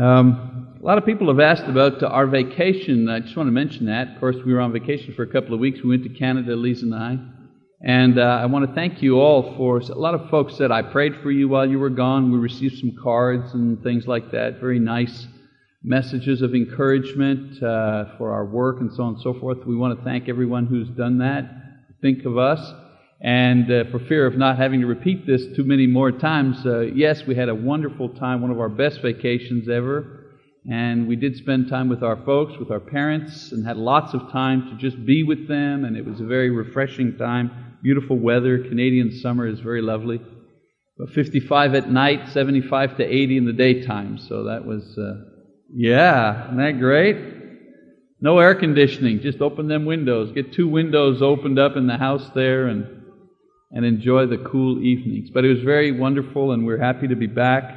Um, 0.00 0.76
a 0.80 0.84
lot 0.84 0.98
of 0.98 1.06
people 1.06 1.28
have 1.28 1.40
asked 1.40 1.68
about 1.68 2.02
uh, 2.02 2.06
our 2.06 2.26
vacation. 2.26 3.08
I 3.08 3.20
just 3.20 3.36
want 3.36 3.46
to 3.46 3.52
mention 3.52 3.86
that. 3.86 4.08
Of 4.08 4.20
course, 4.20 4.36
we 4.44 4.52
were 4.52 4.60
on 4.60 4.72
vacation 4.72 5.14
for 5.14 5.22
a 5.22 5.26
couple 5.26 5.54
of 5.54 5.60
weeks. 5.60 5.80
We 5.82 5.90
went 5.90 6.02
to 6.02 6.10
Canada, 6.10 6.54
Lisa 6.54 6.84
and 6.84 6.94
I. 6.94 7.18
And 7.82 8.18
uh, 8.18 8.22
I 8.22 8.46
want 8.46 8.68
to 8.68 8.74
thank 8.74 9.02
you 9.02 9.20
all 9.20 9.54
for 9.56 9.78
a 9.78 9.94
lot 9.94 10.14
of 10.14 10.28
folks 10.30 10.56
said 10.56 10.70
I 10.70 10.82
prayed 10.82 11.16
for 11.22 11.30
you 11.30 11.48
while 11.48 11.68
you 11.68 11.78
were 11.78 11.90
gone. 11.90 12.30
We 12.30 12.38
received 12.38 12.78
some 12.78 12.92
cards 13.02 13.54
and 13.54 13.82
things 13.82 14.06
like 14.06 14.30
that. 14.32 14.60
Very 14.60 14.78
nice 14.78 15.26
messages 15.82 16.42
of 16.42 16.54
encouragement 16.54 17.62
uh, 17.62 18.16
for 18.18 18.32
our 18.32 18.44
work 18.44 18.80
and 18.80 18.92
so 18.92 19.02
on 19.04 19.14
and 19.14 19.22
so 19.22 19.34
forth. 19.34 19.58
We 19.66 19.76
want 19.76 19.98
to 19.98 20.04
thank 20.04 20.28
everyone 20.28 20.66
who's 20.66 20.88
done 20.88 21.18
that. 21.18 21.50
Think 22.02 22.24
of 22.24 22.36
us. 22.36 22.60
And 23.26 23.72
uh, 23.72 23.84
for 23.90 23.98
fear 23.98 24.24
of 24.24 24.38
not 24.38 24.56
having 24.56 24.80
to 24.82 24.86
repeat 24.86 25.26
this 25.26 25.44
too 25.56 25.64
many 25.64 25.88
more 25.88 26.12
times, 26.12 26.64
uh, 26.64 26.82
yes, 26.82 27.26
we 27.26 27.34
had 27.34 27.48
a 27.48 27.54
wonderful 27.56 28.08
time, 28.10 28.40
one 28.40 28.52
of 28.52 28.60
our 28.60 28.68
best 28.68 29.02
vacations 29.02 29.68
ever. 29.68 30.22
And 30.70 31.08
we 31.08 31.16
did 31.16 31.36
spend 31.36 31.68
time 31.68 31.88
with 31.88 32.04
our 32.04 32.24
folks, 32.24 32.56
with 32.56 32.70
our 32.70 32.78
parents, 32.78 33.50
and 33.50 33.66
had 33.66 33.78
lots 33.78 34.14
of 34.14 34.30
time 34.30 34.70
to 34.70 34.76
just 34.76 35.04
be 35.04 35.24
with 35.24 35.48
them. 35.48 35.84
And 35.84 35.96
it 35.96 36.06
was 36.06 36.20
a 36.20 36.24
very 36.24 36.50
refreshing 36.50 37.16
time. 37.16 37.74
Beautiful 37.82 38.16
weather. 38.16 38.62
Canadian 38.62 39.10
summer 39.10 39.48
is 39.48 39.58
very 39.58 39.82
lovely. 39.82 40.20
But 40.96 41.10
55 41.10 41.74
at 41.74 41.90
night, 41.90 42.28
75 42.28 42.96
to 42.98 43.04
80 43.04 43.38
in 43.38 43.44
the 43.44 43.52
daytime. 43.52 44.18
So 44.18 44.44
that 44.44 44.64
was, 44.64 44.96
uh, 44.96 45.14
yeah, 45.74 46.44
isn't 46.44 46.58
that 46.58 46.78
great? 46.78 47.16
No 48.20 48.38
air 48.38 48.54
conditioning. 48.54 49.18
Just 49.18 49.40
open 49.40 49.66
them 49.66 49.84
windows. 49.84 50.30
Get 50.30 50.52
two 50.52 50.68
windows 50.68 51.22
opened 51.22 51.58
up 51.58 51.76
in 51.76 51.88
the 51.88 51.96
house 51.96 52.30
there 52.32 52.68
and 52.68 52.95
and 53.70 53.84
enjoy 53.84 54.26
the 54.26 54.38
cool 54.38 54.82
evenings. 54.82 55.30
But 55.30 55.44
it 55.44 55.48
was 55.48 55.62
very 55.62 55.92
wonderful, 55.92 56.52
and 56.52 56.64
we're 56.66 56.78
happy 56.78 57.08
to 57.08 57.16
be 57.16 57.26
back 57.26 57.74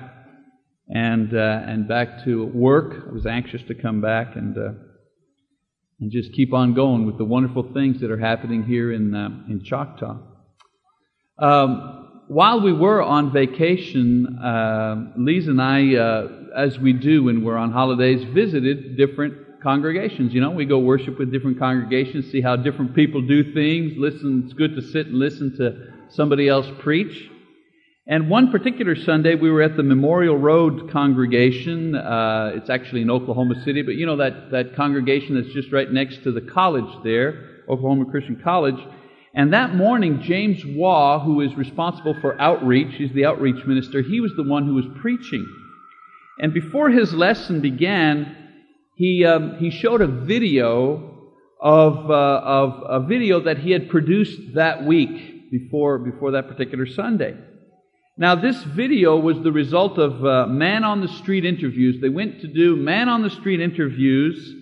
and 0.87 1.35
uh, 1.35 1.61
and 1.65 1.87
back 1.87 2.23
to 2.25 2.45
work. 2.45 3.05
I 3.09 3.11
was 3.11 3.25
anxious 3.25 3.61
to 3.63 3.75
come 3.75 4.01
back 4.01 4.35
and 4.35 4.57
uh, 4.57 4.71
and 5.99 6.11
just 6.11 6.33
keep 6.33 6.53
on 6.53 6.73
going 6.73 7.05
with 7.05 7.17
the 7.17 7.25
wonderful 7.25 7.71
things 7.73 8.01
that 8.01 8.11
are 8.11 8.19
happening 8.19 8.63
here 8.63 8.91
in 8.91 9.13
uh, 9.13 9.29
in 9.49 9.63
Choctaw. 9.63 10.17
Um, 11.37 12.23
while 12.27 12.61
we 12.61 12.73
were 12.73 13.01
on 13.01 13.33
vacation, 13.33 14.37
uh, 14.37 15.13
Lisa 15.17 15.49
and 15.49 15.61
I, 15.61 15.95
uh, 15.95 16.27
as 16.55 16.77
we 16.77 16.93
do 16.93 17.23
when 17.23 17.43
we're 17.43 17.57
on 17.57 17.71
holidays, 17.71 18.23
visited 18.35 18.97
different 18.97 19.35
congregations. 19.61 20.33
You 20.33 20.41
know, 20.41 20.51
we 20.51 20.65
go 20.65 20.79
worship 20.79 21.19
with 21.19 21.31
different 21.31 21.59
congregations, 21.59 22.31
see 22.31 22.41
how 22.41 22.55
different 22.55 22.95
people 22.95 23.21
do 23.21 23.53
things. 23.53 23.93
Listen, 23.97 24.43
it's 24.45 24.53
good 24.53 24.75
to 24.75 24.81
sit 24.81 25.07
and 25.07 25.15
listen 25.15 25.55
to 25.57 25.93
somebody 26.09 26.47
else 26.47 26.67
preach. 26.79 27.29
And 28.07 28.27
one 28.27 28.51
particular 28.51 28.95
Sunday, 28.95 29.35
we 29.35 29.51
were 29.51 29.61
at 29.61 29.77
the 29.77 29.83
Memorial 29.83 30.35
Road 30.35 30.89
congregation. 30.91 31.93
Uh, 31.93 32.53
it's 32.55 32.69
actually 32.69 33.01
in 33.01 33.11
Oklahoma 33.11 33.63
City, 33.63 33.83
but 33.83 33.95
you 33.95 34.07
know 34.07 34.17
that, 34.17 34.49
that 34.49 34.75
congregation 34.75 35.35
that's 35.35 35.53
just 35.53 35.71
right 35.71 35.91
next 35.91 36.23
to 36.23 36.31
the 36.31 36.41
college 36.41 36.91
there, 37.03 37.61
Oklahoma 37.69 38.05
Christian 38.09 38.41
College. 38.43 38.79
And 39.35 39.53
that 39.53 39.75
morning, 39.75 40.23
James 40.23 40.65
Waugh, 40.65 41.19
who 41.19 41.41
is 41.41 41.53
responsible 41.55 42.15
for 42.19 42.39
outreach, 42.41 42.95
he's 42.95 43.13
the 43.13 43.25
outreach 43.25 43.63
minister, 43.67 44.01
he 44.01 44.21
was 44.21 44.33
the 44.35 44.43
one 44.43 44.65
who 44.65 44.73
was 44.73 44.85
preaching. 44.99 45.45
And 46.39 46.51
before 46.51 46.89
his 46.89 47.13
lesson 47.13 47.61
began, 47.61 48.48
he, 48.99 49.23
um, 49.23 49.55
he 49.59 49.71
showed 49.71 50.01
a 50.01 50.07
video 50.07 51.31
of, 51.61 52.11
uh, 52.11 52.41
of 52.43 52.83
a 52.85 53.07
video 53.07 53.39
that 53.39 53.57
he 53.57 53.71
had 53.71 53.87
produced 53.87 54.55
that 54.55 54.85
week 54.85 55.49
before, 55.49 55.99
before 55.99 56.31
that 56.31 56.49
particular 56.49 56.85
Sunday. 56.85 57.37
Now, 58.17 58.35
this 58.35 58.61
video 58.61 59.17
was 59.17 59.41
the 59.41 59.53
result 59.53 59.97
of 59.97 60.25
uh, 60.25 60.47
man 60.47 60.83
on 60.83 60.99
the 60.99 61.07
street 61.07 61.45
interviews. 61.45 62.01
They 62.01 62.09
went 62.09 62.41
to 62.41 62.47
do 62.47 62.75
man 62.75 63.07
on 63.07 63.21
the 63.21 63.29
street 63.29 63.61
interviews 63.61 64.53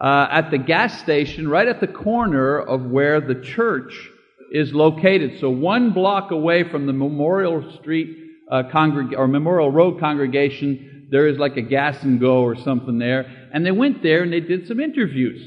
uh, 0.00 0.28
at 0.30 0.50
the 0.50 0.56
gas 0.56 0.98
station 1.00 1.46
right 1.46 1.68
at 1.68 1.80
the 1.80 1.86
corner 1.86 2.58
of 2.58 2.86
where 2.86 3.20
the 3.20 3.34
church 3.34 4.08
is 4.50 4.72
located. 4.72 5.40
So, 5.40 5.50
one 5.50 5.90
block 5.90 6.30
away 6.30 6.64
from 6.64 6.86
the 6.86 6.94
Memorial 6.94 7.70
Street 7.74 8.16
uh, 8.50 8.62
congreg- 8.72 9.14
or 9.14 9.28
Memorial 9.28 9.70
Road 9.70 10.00
congregation, 10.00 11.08
there 11.10 11.26
is 11.28 11.36
like 11.36 11.58
a 11.58 11.62
gas 11.62 12.02
and 12.02 12.18
go 12.18 12.42
or 12.42 12.56
something 12.56 12.98
there. 12.98 13.43
And 13.54 13.64
they 13.64 13.70
went 13.70 14.02
there 14.02 14.24
and 14.24 14.32
they 14.32 14.40
did 14.40 14.66
some 14.66 14.80
interviews. 14.80 15.40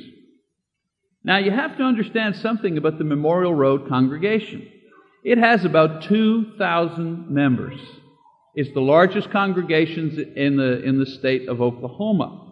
Now, 1.25 1.39
you 1.39 1.51
have 1.51 1.77
to 1.77 1.83
understand 1.83 2.37
something 2.37 2.77
about 2.77 2.97
the 2.97 3.03
Memorial 3.03 3.53
Road 3.53 3.89
congregation. 3.89 4.65
It 5.25 5.37
has 5.37 5.65
about 5.65 6.03
2,000 6.03 7.29
members. 7.29 7.77
It's 8.55 8.73
the 8.73 8.79
largest 8.79 9.29
congregation 9.29 10.33
in 10.37 10.55
the, 10.55 10.81
in 10.83 10.99
the 10.99 11.05
state 11.05 11.49
of 11.49 11.61
Oklahoma. 11.61 12.45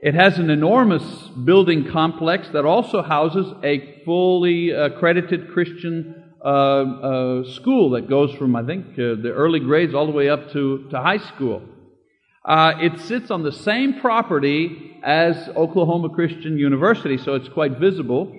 It 0.00 0.14
has 0.14 0.38
an 0.38 0.50
enormous 0.50 1.02
building 1.44 1.90
complex 1.90 2.48
that 2.52 2.64
also 2.64 3.02
houses 3.02 3.52
a 3.64 4.04
fully 4.04 4.70
accredited 4.70 5.50
Christian 5.52 6.32
uh, 6.44 6.48
uh, 6.48 7.54
school 7.54 7.90
that 7.90 8.08
goes 8.08 8.32
from, 8.34 8.54
I 8.54 8.64
think, 8.64 8.92
uh, 8.92 9.18
the 9.20 9.32
early 9.34 9.58
grades 9.58 9.94
all 9.94 10.06
the 10.06 10.12
way 10.12 10.28
up 10.28 10.52
to, 10.52 10.86
to 10.90 11.00
high 11.00 11.18
school. 11.18 11.62
Uh, 12.44 12.72
it 12.80 12.98
sits 13.00 13.30
on 13.30 13.42
the 13.42 13.52
same 13.52 14.00
property 14.00 14.96
as 15.02 15.48
Oklahoma 15.50 16.08
Christian 16.08 16.58
University, 16.58 17.16
so 17.16 17.34
it's 17.34 17.48
quite 17.48 17.78
visible. 17.78 18.36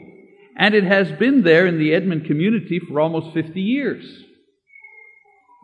And 0.57 0.75
it 0.75 0.83
has 0.83 1.11
been 1.13 1.43
there 1.43 1.65
in 1.65 1.79
the 1.79 1.93
Edmond 1.93 2.25
community 2.25 2.79
for 2.79 2.99
almost 2.99 3.33
50 3.33 3.59
years. 3.61 4.23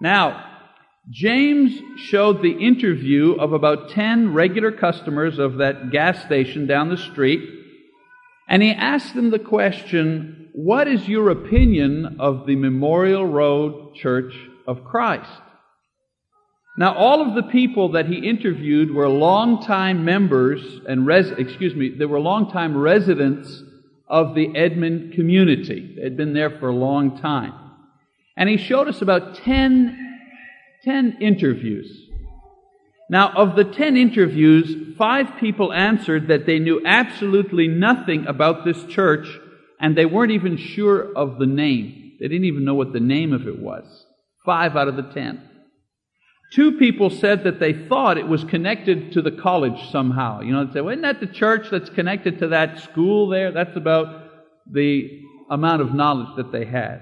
Now, 0.02 0.46
James 1.10 1.80
showed 1.98 2.42
the 2.42 2.52
interview 2.52 3.34
of 3.34 3.52
about 3.52 3.90
10 3.90 4.34
regular 4.34 4.72
customers 4.72 5.38
of 5.40 5.58
that 5.58 5.92
gas 5.92 6.24
station 6.24 6.66
down 6.66 6.90
the 6.90 6.98
street, 6.98 7.42
and 8.48 8.62
he 8.62 8.72
asked 8.72 9.16
them 9.16 9.32
the 9.32 9.40
question, 9.40 10.50
What 10.54 10.88
is 10.88 11.08
your 11.08 11.30
opinion 11.30 12.18
of 12.20 12.46
the 12.46 12.56
Memorial 12.56 13.26
Road 13.26 13.96
Church 13.96 14.34
of 14.68 14.84
Christ? 14.84 15.42
Now, 16.78 16.96
all 16.96 17.28
of 17.28 17.36
the 17.36 17.50
people 17.52 17.92
that 17.94 18.06
he 18.06 18.18
interviewed 18.18 18.94
were 18.94 19.10
longtime 19.10 20.06
members 20.06 20.62
and 20.88 21.06
res- 21.06 21.32
excuse 21.32 21.76
me, 21.76 21.90
they 21.90 22.06
were 22.06 22.20
longtime 22.20 22.78
residents 22.78 23.64
of 24.08 24.34
the 24.34 24.56
Edmond 24.56 25.14
community. 25.14 25.96
They 25.96 26.04
had 26.04 26.18
been 26.18 26.34
there 26.34 26.50
for 26.60 26.70
a 26.70 26.76
long 26.76 27.20
time. 27.20 27.54
And 28.38 28.48
he 28.48 28.58
showed 28.58 28.88
us 28.88 29.02
about 29.02 29.36
10, 29.36 30.20
10 30.84 31.18
interviews. 31.20 32.08
Now, 33.10 33.34
of 33.36 33.56
the 33.56 33.66
10 33.66 33.98
interviews, 33.98 34.96
five 34.98 35.38
people 35.40 35.74
answered 35.74 36.28
that 36.28 36.46
they 36.46 36.60
knew 36.60 36.82
absolutely 36.86 37.68
nothing 37.68 38.28
about 38.28 38.64
this 38.64 38.84
church 38.86 39.28
and 39.80 39.98
they 39.98 40.06
weren't 40.06 40.32
even 40.32 40.58
sure 40.58 41.14
of 41.18 41.40
the 41.40 41.46
name. 41.46 42.14
They 42.20 42.28
didn't 42.28 42.46
even 42.46 42.66
know 42.66 42.76
what 42.76 42.94
the 42.94 43.00
name 43.00 43.34
of 43.34 43.48
it 43.48 43.60
was. 43.60 44.06
Five 44.46 44.76
out 44.76 44.88
of 44.88 44.96
the 44.96 45.04
10. 45.04 45.49
Two 46.52 46.78
people 46.78 47.12
said 47.12 47.44
that 47.44 47.60
they 47.60 47.74
thought 47.74 48.18
it 48.18 48.28
was 48.28 48.44
connected 48.44 49.12
to 49.14 49.22
the 49.22 49.32
college 49.32 49.92
somehow. 49.92 50.42
You 50.42 50.54
know, 50.54 50.66
they 50.66 50.74
say, 50.74 50.82
well, 50.82 50.94
isn't 50.94 51.04
that 51.04 51.20
the 51.20 51.28
church 51.28 51.68
that's 51.70 51.92
connected 51.92 52.40
to 52.40 52.48
that 52.48 52.80
school 52.80 53.28
there? 53.30 53.52
That's 53.52 53.76
about 53.76 54.24
the 54.72 55.22
amount 55.50 55.82
of 55.82 55.94
knowledge 55.94 56.36
that 56.38 56.52
they 56.52 56.66
had. 56.66 57.02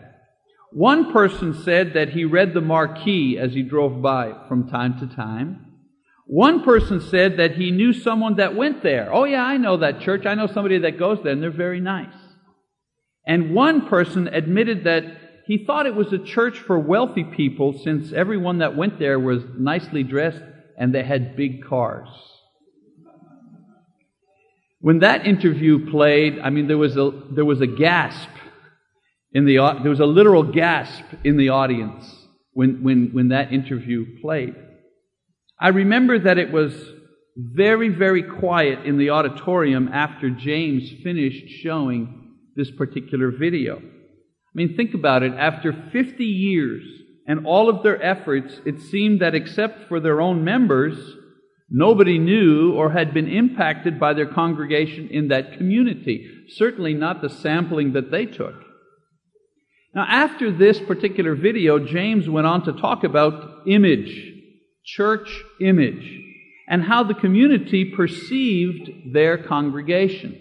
One 0.72 1.14
person 1.14 1.54
said 1.64 1.94
that 1.94 2.10
he 2.10 2.26
read 2.26 2.54
the 2.54 2.62
marquee 2.62 3.38
as 3.38 3.54
he 3.54 3.64
drove 3.64 4.02
by 4.02 4.34
from 4.50 4.70
time 4.70 5.00
to 5.00 5.16
time. 5.16 5.66
One 6.26 6.64
person 6.64 7.00
said 7.00 7.38
that 7.38 7.56
he 7.56 7.72
knew 7.72 7.94
someone 7.94 8.36
that 8.36 8.54
went 8.54 8.84
there. 8.84 9.14
Oh 9.14 9.24
yeah, 9.24 9.46
I 9.46 9.56
know 9.56 9.78
that 9.78 10.02
church. 10.02 10.26
I 10.26 10.36
know 10.36 10.48
somebody 10.48 10.78
that 10.80 11.00
goes 11.00 11.20
there 11.24 11.32
and 11.32 11.42
they're 11.42 11.52
very 11.52 11.80
nice. 11.80 12.14
And 13.26 13.54
one 13.56 13.88
person 13.88 14.28
admitted 14.28 14.84
that 14.84 15.06
he 15.48 15.58
thought 15.58 15.86
it 15.86 15.96
was 15.96 16.12
a 16.12 16.18
church 16.18 16.60
for 16.60 16.78
wealthy 16.78 17.24
people 17.24 17.80
since 17.82 18.12
everyone 18.12 18.58
that 18.58 18.76
went 18.76 19.00
there 19.00 19.18
was 19.18 19.44
nicely 19.58 20.04
dressed 20.04 20.42
and 20.78 20.94
they 20.94 21.04
had 21.04 21.38
big 21.38 21.64
cars. 21.64 22.10
When 24.82 25.00
that 25.00 25.26
interview 25.26 25.90
played, 25.90 26.38
I 26.40 26.50
mean, 26.50 26.68
there 26.68 26.78
was 26.78 26.98
a, 26.98 27.12
there 27.32 27.46
was 27.46 27.62
a 27.62 27.68
gasp 27.68 28.30
in 29.32 29.46
the, 29.46 29.56
there 29.82 29.90
was 29.90 30.02
a 30.02 30.06
literal 30.06 30.44
gasp 30.44 31.04
in 31.24 31.38
the 31.38 31.50
audience 31.50 32.14
when, 32.52 32.84
when, 32.84 33.12
when 33.14 33.30
that 33.30 33.54
interview 33.54 34.20
played. 34.20 34.54
I 35.58 35.70
remember 35.70 36.20
that 36.20 36.38
it 36.38 36.52
was 36.52 36.74
very, 37.38 37.88
very 37.88 38.22
quiet 38.22 38.86
in 38.86 38.98
the 38.98 39.12
auditorium 39.12 39.88
after 39.94 40.30
James 40.30 40.92
finished 41.04 41.48
showing 41.62 42.36
this 42.58 42.70
particular 42.70 43.32
video. 43.32 43.82
I 44.58 44.60
mean, 44.60 44.76
think 44.76 44.96
about 44.96 45.22
it. 45.22 45.34
After 45.34 45.72
50 45.92 46.26
years 46.26 46.84
and 47.28 47.46
all 47.46 47.70
of 47.70 47.84
their 47.84 48.02
efforts, 48.02 48.60
it 48.66 48.82
seemed 48.82 49.22
that 49.22 49.36
except 49.36 49.88
for 49.88 50.00
their 50.00 50.20
own 50.20 50.44
members, 50.44 50.98
nobody 51.70 52.18
knew 52.18 52.74
or 52.74 52.92
had 52.92 53.14
been 53.14 53.28
impacted 53.28 54.00
by 54.00 54.14
their 54.14 54.26
congregation 54.26 55.10
in 55.10 55.28
that 55.28 55.54
community. 55.58 56.28
Certainly 56.56 56.96
not 56.96 57.22
the 57.22 57.30
sampling 57.30 57.94
that 57.94 58.10
they 58.10 58.26
took. 58.26 58.56
Now, 59.94 60.08
after 60.10 60.52
this 60.52 60.80
particular 60.80 61.36
video, 61.36 61.78
James 61.78 62.28
went 62.28 62.48
on 62.48 62.66
to 62.66 62.74
talk 62.74 63.04
about 63.04 63.68
image, 63.68 64.34
church 64.84 65.44
image. 65.62 66.24
and 66.70 66.84
how 66.84 67.02
the 67.02 67.14
community 67.14 67.86
perceived 67.86 69.14
their 69.14 69.38
congregation. 69.38 70.38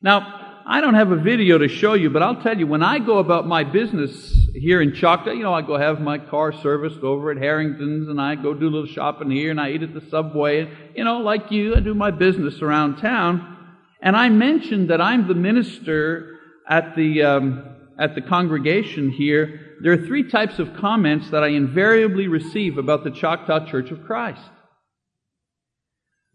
Now, 0.00 0.43
I 0.66 0.80
don't 0.80 0.94
have 0.94 1.12
a 1.12 1.16
video 1.16 1.58
to 1.58 1.68
show 1.68 1.92
you, 1.92 2.08
but 2.08 2.22
I'll 2.22 2.40
tell 2.40 2.58
you, 2.58 2.66
when 2.66 2.82
I 2.82 2.98
go 2.98 3.18
about 3.18 3.46
my 3.46 3.64
business 3.64 4.48
here 4.54 4.80
in 4.80 4.94
Choctaw, 4.94 5.32
you 5.32 5.42
know, 5.42 5.52
I 5.52 5.60
go 5.60 5.76
have 5.76 6.00
my 6.00 6.16
car 6.16 6.52
serviced 6.52 7.00
over 7.00 7.30
at 7.30 7.36
Harrington's 7.36 8.08
and 8.08 8.18
I 8.18 8.34
go 8.34 8.54
do 8.54 8.68
a 8.68 8.70
little 8.70 8.86
shopping 8.86 9.30
here 9.30 9.50
and 9.50 9.60
I 9.60 9.72
eat 9.72 9.82
at 9.82 9.92
the 9.92 10.00
subway. 10.08 10.60
And, 10.60 10.70
you 10.96 11.04
know, 11.04 11.18
like 11.18 11.50
you, 11.50 11.76
I 11.76 11.80
do 11.80 11.92
my 11.92 12.10
business 12.10 12.62
around 12.62 12.96
town. 12.96 13.58
And 14.00 14.16
I 14.16 14.30
mentioned 14.30 14.88
that 14.88 15.02
I'm 15.02 15.28
the 15.28 15.34
minister 15.34 16.38
at 16.66 16.96
the, 16.96 17.22
um, 17.22 17.76
at 17.98 18.14
the 18.14 18.22
congregation 18.22 19.10
here. 19.10 19.76
There 19.82 19.92
are 19.92 20.06
three 20.06 20.30
types 20.30 20.58
of 20.58 20.74
comments 20.76 21.30
that 21.30 21.44
I 21.44 21.48
invariably 21.48 22.26
receive 22.26 22.78
about 22.78 23.04
the 23.04 23.10
Choctaw 23.10 23.66
Church 23.66 23.90
of 23.90 24.02
Christ. 24.06 24.40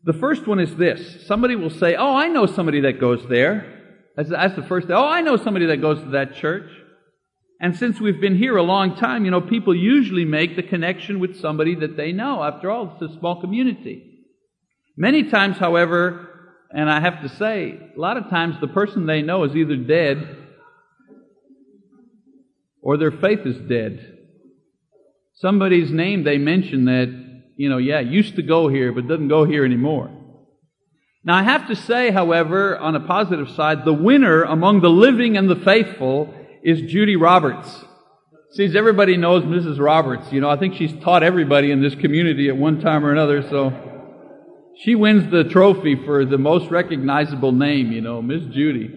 The 0.03 0.13
first 0.13 0.45
one 0.45 0.59
is 0.59 0.75
this. 0.75 1.25
Somebody 1.25 1.55
will 1.55 1.71
say, 1.71 1.95
Oh, 1.95 2.15
I 2.15 2.27
know 2.27 2.45
somebody 2.45 2.81
that 2.81 2.99
goes 2.99 3.27
there. 3.27 3.78
That's, 4.19 4.29
that's 4.31 4.55
the 4.57 4.63
first. 4.63 4.87
thing. 4.87 4.97
Oh, 4.97 5.07
I 5.07 5.21
know 5.21 5.37
somebody 5.37 5.67
that 5.67 5.77
goes 5.77 6.01
to 6.01 6.09
that 6.09 6.35
church. 6.35 6.69
And 7.61 7.77
since 7.77 8.01
we've 8.01 8.19
been 8.19 8.37
here 8.37 8.57
a 8.57 8.63
long 8.63 8.97
time, 8.97 9.23
you 9.23 9.31
know, 9.31 9.39
people 9.39 9.73
usually 9.73 10.25
make 10.25 10.57
the 10.57 10.63
connection 10.63 11.21
with 11.21 11.39
somebody 11.39 11.75
that 11.75 11.95
they 11.95 12.11
know. 12.11 12.43
After 12.43 12.69
all, 12.69 12.97
it's 12.99 13.13
a 13.13 13.17
small 13.17 13.39
community. 13.39 14.25
Many 14.97 15.29
times, 15.29 15.57
however, 15.57 16.27
and 16.69 16.89
I 16.89 16.99
have 16.99 17.21
to 17.21 17.29
say, 17.29 17.79
a 17.95 17.97
lot 17.97 18.17
of 18.17 18.29
times 18.29 18.55
the 18.59 18.67
person 18.67 19.05
they 19.05 19.21
know 19.21 19.45
is 19.45 19.55
either 19.55 19.77
dead 19.77 20.35
or 22.81 22.97
their 22.97 23.11
faith 23.11 23.45
is 23.45 23.57
dead. 23.69 24.17
Somebody's 25.35 25.91
name 25.91 26.25
they 26.25 26.37
mention 26.37 26.83
that, 26.85 27.07
you 27.55 27.69
know, 27.69 27.77
yeah, 27.77 28.01
used 28.01 28.35
to 28.35 28.41
go 28.41 28.67
here, 28.67 28.91
but 28.91 29.07
doesn't 29.07 29.29
go 29.29 29.45
here 29.45 29.63
anymore. 29.63 30.11
Now, 31.23 31.35
I 31.35 31.43
have 31.43 31.67
to 31.67 31.75
say, 31.75 32.11
however, 32.11 32.77
on 32.77 32.95
a 32.95 32.99
positive 33.01 33.49
side, 33.49 33.83
the 33.83 33.93
winner 33.93 34.43
among 34.43 34.81
the 34.81 34.89
living 34.89 35.35
and 35.35 35.49
the 35.49 35.55
faithful 35.55 36.33
is 36.63 36.81
Judy 36.81 37.17
Roberts. 37.17 37.85
Seems 38.51 38.75
everybody 38.75 39.17
knows 39.17 39.43
Mrs. 39.43 39.79
Roberts. 39.79 40.31
You 40.31 40.41
know, 40.41 40.49
I 40.49 40.57
think 40.57 40.75
she's 40.75 40.93
taught 41.03 41.21
everybody 41.21 41.71
in 41.71 41.81
this 41.81 41.93
community 41.93 42.47
at 42.47 42.57
one 42.57 42.79
time 42.79 43.05
or 43.05 43.11
another, 43.11 43.47
so 43.47 43.73
she 44.81 44.95
wins 44.95 45.29
the 45.29 45.43
trophy 45.43 45.95
for 46.05 46.25
the 46.25 46.37
most 46.37 46.71
recognizable 46.71 47.51
name, 47.51 47.91
you 47.91 48.01
know, 48.01 48.21
Miss 48.21 48.43
Judy. 48.53 48.89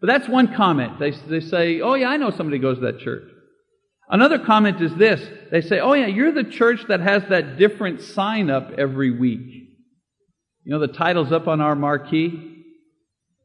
But 0.00 0.06
that's 0.08 0.28
one 0.28 0.54
comment. 0.54 0.98
They, 0.98 1.12
they 1.12 1.40
say, 1.40 1.80
oh 1.80 1.94
yeah, 1.94 2.10
I 2.10 2.18
know 2.18 2.30
somebody 2.30 2.58
goes 2.58 2.76
to 2.78 2.84
that 2.84 3.00
church. 3.00 3.24
Another 4.10 4.38
comment 4.38 4.82
is 4.82 4.94
this. 4.96 5.26
They 5.50 5.62
say, 5.62 5.80
oh 5.80 5.94
yeah, 5.94 6.06
you're 6.06 6.32
the 6.32 6.44
church 6.44 6.80
that 6.88 7.00
has 7.00 7.22
that 7.30 7.56
different 7.56 8.02
sign 8.02 8.50
up 8.50 8.72
every 8.76 9.10
week. 9.10 9.64
You 10.64 10.72
know, 10.72 10.78
the 10.78 10.88
title's 10.88 11.32
up 11.32 11.46
on 11.46 11.60
our 11.60 11.74
marquee. 11.74 12.50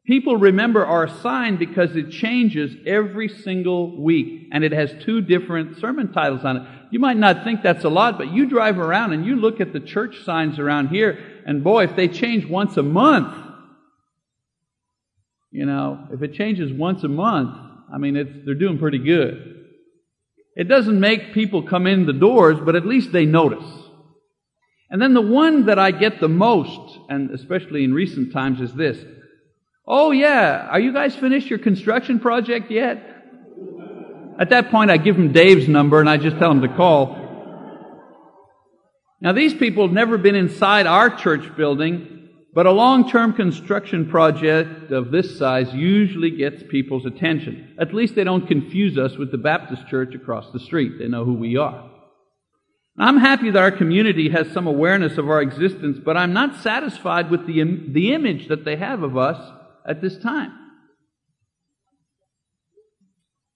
People 0.06 0.36
remember 0.36 0.84
our 0.84 1.06
sign 1.06 1.56
because 1.56 1.94
it 1.94 2.10
changes 2.10 2.74
every 2.86 3.28
single 3.28 4.02
week 4.02 4.48
and 4.50 4.64
it 4.64 4.72
has 4.72 4.92
two 5.04 5.20
different 5.20 5.78
sermon 5.78 6.12
titles 6.12 6.44
on 6.44 6.56
it. 6.56 6.62
You 6.90 6.98
might 6.98 7.18
not 7.18 7.44
think 7.44 7.62
that's 7.62 7.84
a 7.84 7.88
lot, 7.88 8.18
but 8.18 8.32
you 8.32 8.46
drive 8.46 8.78
around 8.78 9.12
and 9.12 9.24
you 9.24 9.36
look 9.36 9.60
at 9.60 9.72
the 9.72 9.80
church 9.80 10.24
signs 10.24 10.58
around 10.58 10.88
here 10.88 11.42
and 11.46 11.62
boy, 11.62 11.84
if 11.84 11.96
they 11.96 12.08
change 12.08 12.46
once 12.46 12.76
a 12.76 12.82
month, 12.82 13.36
you 15.50 15.66
know, 15.66 16.06
if 16.12 16.22
it 16.22 16.34
changes 16.34 16.72
once 16.72 17.02
a 17.04 17.08
month, 17.08 17.56
I 17.92 17.98
mean, 17.98 18.42
they're 18.44 18.54
doing 18.54 18.78
pretty 18.78 18.98
good. 18.98 19.66
It 20.56 20.64
doesn't 20.64 20.98
make 20.98 21.34
people 21.34 21.62
come 21.62 21.86
in 21.86 22.06
the 22.06 22.12
doors, 22.12 22.58
but 22.60 22.76
at 22.76 22.86
least 22.86 23.12
they 23.12 23.26
notice. 23.26 23.68
And 24.90 25.00
then 25.00 25.14
the 25.14 25.20
one 25.20 25.66
that 25.66 25.78
I 25.78 25.90
get 25.92 26.20
the 26.20 26.28
most, 26.28 26.89
and 27.10 27.32
especially 27.32 27.82
in 27.82 27.92
recent 27.92 28.32
times, 28.32 28.60
is 28.60 28.72
this. 28.72 28.96
Oh 29.86 30.12
yeah, 30.12 30.68
are 30.70 30.78
you 30.78 30.92
guys 30.92 31.16
finished 31.16 31.50
your 31.50 31.58
construction 31.58 32.20
project 32.20 32.70
yet? 32.70 33.04
At 34.38 34.50
that 34.50 34.70
point, 34.70 34.90
I 34.90 34.96
give 34.96 35.16
them 35.16 35.32
Dave's 35.32 35.68
number 35.68 36.00
and 36.00 36.08
I 36.08 36.16
just 36.16 36.38
tell 36.38 36.48
them 36.48 36.62
to 36.62 36.74
call. 36.74 37.16
Now 39.20 39.32
these 39.32 39.52
people 39.52 39.84
have 39.84 39.92
never 39.92 40.16
been 40.16 40.36
inside 40.36 40.86
our 40.86 41.10
church 41.14 41.54
building, 41.56 42.28
but 42.54 42.66
a 42.66 42.70
long-term 42.70 43.34
construction 43.34 44.08
project 44.08 44.92
of 44.92 45.10
this 45.10 45.36
size 45.36 45.74
usually 45.74 46.30
gets 46.30 46.62
people's 46.70 47.04
attention. 47.04 47.74
At 47.78 47.92
least 47.92 48.14
they 48.14 48.24
don't 48.24 48.46
confuse 48.46 48.96
us 48.96 49.16
with 49.16 49.32
the 49.32 49.38
Baptist 49.38 49.88
church 49.88 50.14
across 50.14 50.50
the 50.52 50.60
street. 50.60 50.92
They 50.98 51.08
know 51.08 51.24
who 51.24 51.34
we 51.34 51.56
are. 51.56 51.90
I'm 52.98 53.18
happy 53.18 53.50
that 53.50 53.62
our 53.62 53.70
community 53.70 54.28
has 54.30 54.50
some 54.52 54.66
awareness 54.66 55.16
of 55.16 55.28
our 55.30 55.40
existence, 55.40 55.98
but 56.04 56.16
I'm 56.16 56.32
not 56.32 56.62
satisfied 56.62 57.30
with 57.30 57.46
the, 57.46 57.62
the 57.88 58.12
image 58.12 58.48
that 58.48 58.64
they 58.64 58.76
have 58.76 59.02
of 59.02 59.16
us 59.16 59.40
at 59.88 60.00
this 60.02 60.18
time. 60.18 60.52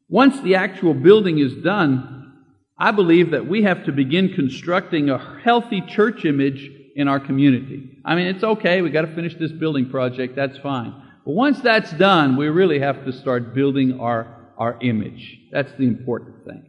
Once 0.08 0.40
the 0.40 0.54
actual 0.54 0.94
building 0.94 1.38
is 1.38 1.54
done, 1.56 2.32
I 2.78 2.90
believe 2.90 3.32
that 3.32 3.46
we 3.46 3.62
have 3.62 3.84
to 3.84 3.92
begin 3.92 4.34
constructing 4.34 5.10
a 5.10 5.40
healthy 5.42 5.81
church 5.81 6.25
image 6.25 6.70
in 6.96 7.08
our 7.08 7.20
community. 7.20 7.98
I 8.04 8.14
mean, 8.14 8.26
it's 8.28 8.44
okay, 8.44 8.82
we 8.82 8.90
gotta 8.90 9.14
finish 9.14 9.34
this 9.34 9.52
building 9.52 9.90
project, 9.90 10.36
that's 10.36 10.58
fine. 10.58 10.94
But 11.25 11.32
once 11.32 11.60
that's 11.60 11.92
done, 11.92 12.36
we 12.36 12.48
really 12.48 12.78
have 12.78 13.04
to 13.04 13.12
start 13.12 13.54
building 13.54 13.98
our, 14.00 14.52
our 14.58 14.78
image. 14.81 15.38
That's 15.50 15.72
the 15.72 15.86
important 15.86 16.44
thing. 16.44 16.66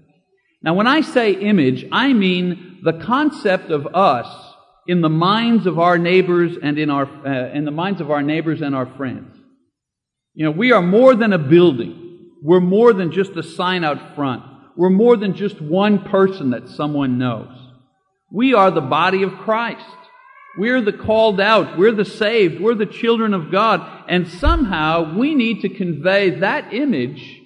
Now, 0.65 0.73
when 0.73 0.88
I 0.88 1.01
say 1.01 1.33
image, 1.33 1.85
I 1.91 2.12
mean 2.13 2.79
the 2.83 2.94
concept 2.94 3.69
of 3.69 3.85
us 3.94 4.27
in 4.88 5.01
the 5.01 5.09
minds 5.09 5.67
of 5.67 5.77
our 5.77 6.00
neighbors 6.00 6.57
and 6.62 6.79
in 6.79 6.89
our, 6.89 7.06
uh, 7.06 7.51
in 7.53 7.65
the 7.65 7.71
minds 7.71 8.01
of 8.01 8.09
our 8.09 8.23
neighbors 8.23 8.62
and 8.62 8.73
our 8.75 8.88
friends. 8.97 9.38
You 10.33 10.45
know, 10.45 10.51
we 10.51 10.71
are 10.71 10.81
more 10.81 11.13
than 11.13 11.33
a 11.33 11.38
building. 11.38 12.31
We're 12.41 12.62
more 12.62 12.94
than 12.94 13.12
just 13.12 13.38
a 13.38 13.44
sign 13.44 13.83
out 13.83 14.15
front. 14.15 14.44
We're 14.75 14.89
more 14.89 15.15
than 15.15 15.35
just 15.35 15.62
one 15.62 16.00
person 16.00 16.50
that 16.50 16.67
someone 16.69 17.19
knows. 17.19 17.56
We 18.31 18.56
are 18.56 18.71
the 18.71 18.81
body 18.81 19.21
of 19.21 19.33
Christ. 19.33 19.85
We're 20.57 20.81
the 20.81 20.94
called 20.94 21.39
out. 21.39 21.77
We're 21.77 21.91
the 21.91 22.06
saved. 22.06 22.59
We're 22.59 22.73
the 22.73 22.88
children 22.88 23.35
of 23.35 23.51
God. 23.51 24.06
And 24.09 24.27
somehow 24.27 25.15
we 25.15 25.35
need 25.35 25.62
to 25.62 25.69
convey 25.69 26.39
that 26.39 26.73
image 26.73 27.39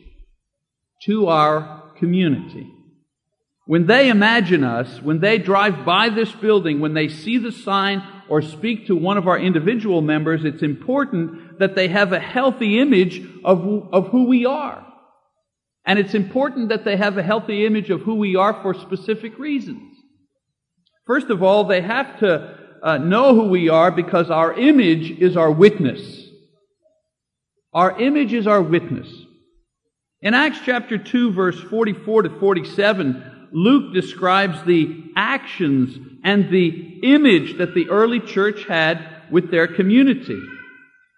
to 1.04 1.28
our 1.28 1.92
community. 1.98 2.76
When 3.70 3.86
they 3.86 4.10
imagine 4.10 4.64
us, 4.64 5.00
when 5.00 5.20
they 5.20 5.38
drive 5.38 5.86
by 5.86 6.10
this 6.10 6.32
building, 6.32 6.80
when 6.80 6.96
they 6.96 7.08
see 7.08 7.38
the 7.38 7.52
sign 7.52 8.02
or 8.28 8.42
speak 8.42 8.88
to 8.88 8.96
one 8.96 9.20
of 9.20 9.28
our 9.28 9.38
individual 9.38 10.02
members, 10.02 10.44
it's 10.44 10.64
important 10.64 11.60
that 11.60 11.76
they 11.76 11.88
have 11.88 12.12
a 12.12 12.20
healthy 12.20 12.80
image 12.80 13.22
of, 13.46 13.94
of 13.94 14.08
who 14.08 14.26
we 14.26 14.48
are. 14.48 14.84
And 15.86 16.00
it's 16.00 16.16
important 16.16 16.70
that 16.70 16.84
they 16.84 16.98
have 16.98 17.20
a 17.20 17.22
healthy 17.22 17.64
image 17.64 17.92
of 17.92 18.02
who 18.02 18.16
we 18.16 18.36
are 18.36 18.60
for 18.64 18.74
specific 18.74 19.38
reasons. 19.38 19.96
First 21.06 21.30
of 21.30 21.44
all, 21.44 21.66
they 21.66 21.82
have 21.82 22.18
to 22.22 22.58
uh, 22.82 22.98
know 22.98 23.36
who 23.36 23.50
we 23.50 23.70
are 23.70 23.92
because 23.92 24.32
our 24.32 24.52
image 24.52 25.12
is 25.12 25.38
our 25.38 25.52
witness. 25.52 26.28
Our 27.72 28.02
image 28.02 28.34
is 28.34 28.48
our 28.48 28.64
witness. 28.64 29.08
In 30.24 30.34
Acts 30.34 30.58
chapter 30.66 30.98
2 30.98 31.34
verse 31.34 31.60
44 31.60 32.24
to 32.24 32.40
47, 32.40 33.36
Luke 33.52 33.94
describes 33.94 34.64
the 34.64 35.12
actions 35.16 35.98
and 36.24 36.50
the 36.50 37.00
image 37.04 37.58
that 37.58 37.74
the 37.74 37.90
early 37.90 38.20
church 38.20 38.66
had 38.66 39.04
with 39.32 39.52
their 39.52 39.68
community. 39.68 40.42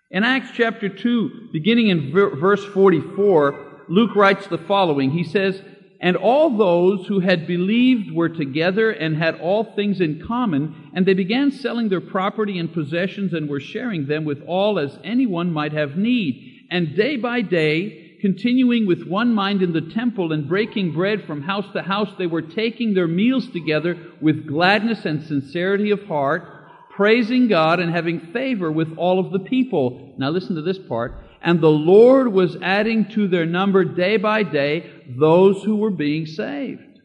In 0.09 0.23
Acts 0.23 0.51
chapter 0.53 0.89
2, 0.89 1.49
beginning 1.53 1.87
in 1.87 2.11
verse 2.11 2.65
44, 2.65 3.85
Luke 3.87 4.15
writes 4.15 4.47
the 4.47 4.57
following. 4.57 5.11
He 5.11 5.23
says, 5.23 5.61
And 6.01 6.17
all 6.17 6.57
those 6.57 7.07
who 7.07 7.19
had 7.19 7.47
believed 7.47 8.11
were 8.11 8.29
together 8.29 8.91
and 8.91 9.15
had 9.15 9.39
all 9.39 9.63
things 9.63 10.01
in 10.01 10.21
common, 10.25 10.91
and 10.93 11.05
they 11.05 11.13
began 11.13 11.51
selling 11.51 11.89
their 11.89 12.01
property 12.01 12.59
and 12.59 12.73
possessions 12.73 13.33
and 13.33 13.49
were 13.49 13.59
sharing 13.59 14.07
them 14.07 14.25
with 14.25 14.43
all 14.47 14.79
as 14.79 14.99
anyone 15.03 15.51
might 15.51 15.73
have 15.73 15.95
need. 15.95 16.67
And 16.69 16.95
day 16.95 17.15
by 17.17 17.41
day, 17.41 18.00
continuing 18.21 18.85
with 18.85 19.07
one 19.07 19.33
mind 19.33 19.61
in 19.61 19.73
the 19.73 19.81
temple 19.93 20.31
and 20.31 20.47
breaking 20.47 20.93
bread 20.93 21.25
from 21.25 21.41
house 21.41 21.65
to 21.73 21.81
house, 21.81 22.09
they 22.17 22.27
were 22.27 22.41
taking 22.41 22.93
their 22.93 23.07
meals 23.07 23.49
together 23.49 23.97
with 24.21 24.47
gladness 24.47 25.05
and 25.05 25.23
sincerity 25.23 25.89
of 25.89 26.03
heart, 26.03 26.43
praising 26.91 27.47
God 27.47 27.79
and 27.79 27.91
having 27.91 28.31
favor 28.31 28.71
with 28.71 28.95
all 28.97 29.19
of 29.19 29.31
the 29.31 29.39
people. 29.39 30.13
Now 30.17 30.29
listen 30.29 30.55
to 30.55 30.61
this 30.61 30.77
part. 30.77 31.15
And 31.41 31.59
the 31.59 31.71
Lord 31.71 32.31
was 32.31 32.55
adding 32.61 33.09
to 33.09 33.27
their 33.27 33.47
number 33.47 33.83
day 33.83 34.17
by 34.17 34.43
day 34.43 34.91
those 35.19 35.63
who 35.63 35.77
were 35.77 35.89
being 35.89 36.27
saved. 36.27 36.99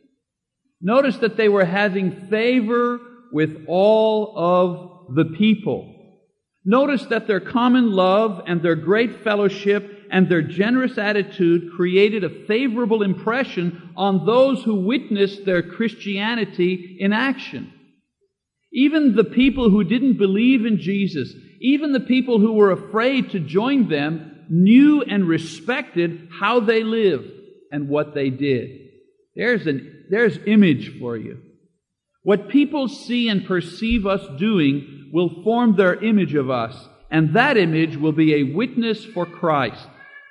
Notice 0.82 1.16
that 1.18 1.38
they 1.38 1.48
were 1.48 1.64
having 1.64 2.28
favor 2.28 3.00
with 3.32 3.64
all 3.66 4.34
of 4.36 5.16
the 5.16 5.24
people. 5.36 5.94
Notice 6.64 7.06
that 7.06 7.26
their 7.26 7.40
common 7.40 7.92
love 7.92 8.42
and 8.46 8.60
their 8.60 8.74
great 8.74 9.24
fellowship 9.24 9.95
and 10.10 10.28
their 10.28 10.42
generous 10.42 10.98
attitude 10.98 11.72
created 11.76 12.24
a 12.24 12.46
favorable 12.46 13.02
impression 13.02 13.90
on 13.96 14.26
those 14.26 14.62
who 14.62 14.86
witnessed 14.86 15.44
their 15.44 15.62
Christianity 15.62 16.96
in 17.00 17.12
action. 17.12 17.72
Even 18.72 19.14
the 19.14 19.24
people 19.24 19.70
who 19.70 19.84
didn't 19.84 20.18
believe 20.18 20.66
in 20.66 20.78
Jesus, 20.78 21.32
even 21.60 21.92
the 21.92 22.00
people 22.00 22.38
who 22.38 22.52
were 22.52 22.72
afraid 22.72 23.30
to 23.30 23.40
join 23.40 23.88
them, 23.88 24.44
knew 24.48 25.02
and 25.02 25.26
respected 25.26 26.28
how 26.40 26.60
they 26.60 26.82
lived 26.82 27.30
and 27.72 27.88
what 27.88 28.14
they 28.14 28.30
did. 28.30 28.70
There's 29.34 29.66
an, 29.66 30.06
there's 30.10 30.38
image 30.46 30.98
for 30.98 31.16
you. 31.16 31.40
What 32.22 32.48
people 32.48 32.88
see 32.88 33.28
and 33.28 33.46
perceive 33.46 34.06
us 34.06 34.22
doing 34.38 35.10
will 35.12 35.42
form 35.42 35.76
their 35.76 35.94
image 35.94 36.34
of 36.34 36.50
us, 36.50 36.76
and 37.10 37.34
that 37.34 37.56
image 37.56 37.96
will 37.96 38.12
be 38.12 38.34
a 38.34 38.54
witness 38.54 39.04
for 39.04 39.26
Christ. 39.26 39.86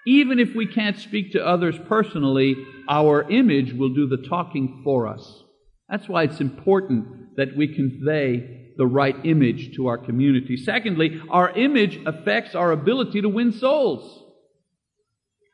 Even 0.08 0.40
if 0.40 0.56
we 0.56 0.68
can't 0.68 0.98
speak 0.98 1.32
to 1.32 1.46
others 1.46 1.76
personally, 1.88 2.56
our 2.88 3.30
image 3.30 3.74
will 3.74 3.94
do 3.94 4.08
the 4.08 4.28
talking 4.28 4.82
for 4.84 5.08
us. 5.08 5.44
That's 5.90 6.08
why 6.08 6.24
it's 6.24 6.42
important 6.42 7.36
that 7.38 7.56
we 7.56 7.74
convey 7.74 8.74
the 8.78 8.86
right 8.86 9.16
image 9.24 9.76
to 9.76 9.88
our 9.88 9.98
community. 9.98 10.58
Secondly, 10.58 11.22
our 11.30 11.50
image 11.52 12.00
affects 12.06 12.56
our 12.56 12.72
ability 12.72 13.22
to 13.22 13.30
win 13.30 13.52
souls. 13.52 14.24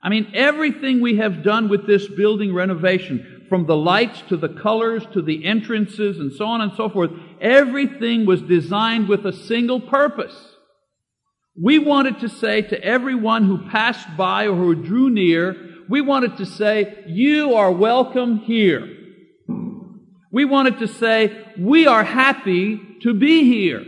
I 0.03 0.09
mean, 0.09 0.31
everything 0.33 0.99
we 0.99 1.17
have 1.17 1.43
done 1.43 1.69
with 1.69 1.85
this 1.85 2.07
building 2.07 2.53
renovation, 2.53 3.45
from 3.51 3.65
the 3.65 3.75
lights 3.75 4.23
to 4.29 4.37
the 4.37 4.47
colors 4.47 5.05
to 5.11 5.21
the 5.21 5.45
entrances 5.45 6.19
and 6.19 6.31
so 6.31 6.45
on 6.45 6.61
and 6.61 6.71
so 6.77 6.89
forth, 6.89 7.11
everything 7.41 8.25
was 8.25 8.41
designed 8.41 9.09
with 9.09 9.25
a 9.25 9.33
single 9.33 9.81
purpose. 9.81 10.50
We 11.59 11.79
wanted 11.79 12.19
to 12.21 12.29
say 12.29 12.61
to 12.61 12.81
everyone 12.81 13.45
who 13.45 13.69
passed 13.69 14.07
by 14.15 14.47
or 14.47 14.55
who 14.55 14.75
drew 14.75 15.09
near, 15.09 15.55
we 15.89 15.99
wanted 15.99 16.37
to 16.37 16.45
say, 16.45 17.03
you 17.07 17.55
are 17.55 17.71
welcome 17.71 18.37
here. 18.37 18.87
We 20.31 20.45
wanted 20.45 20.79
to 20.79 20.87
say, 20.87 21.45
we 21.59 21.87
are 21.87 22.05
happy 22.05 22.79
to 23.01 23.13
be 23.13 23.43
here. 23.43 23.83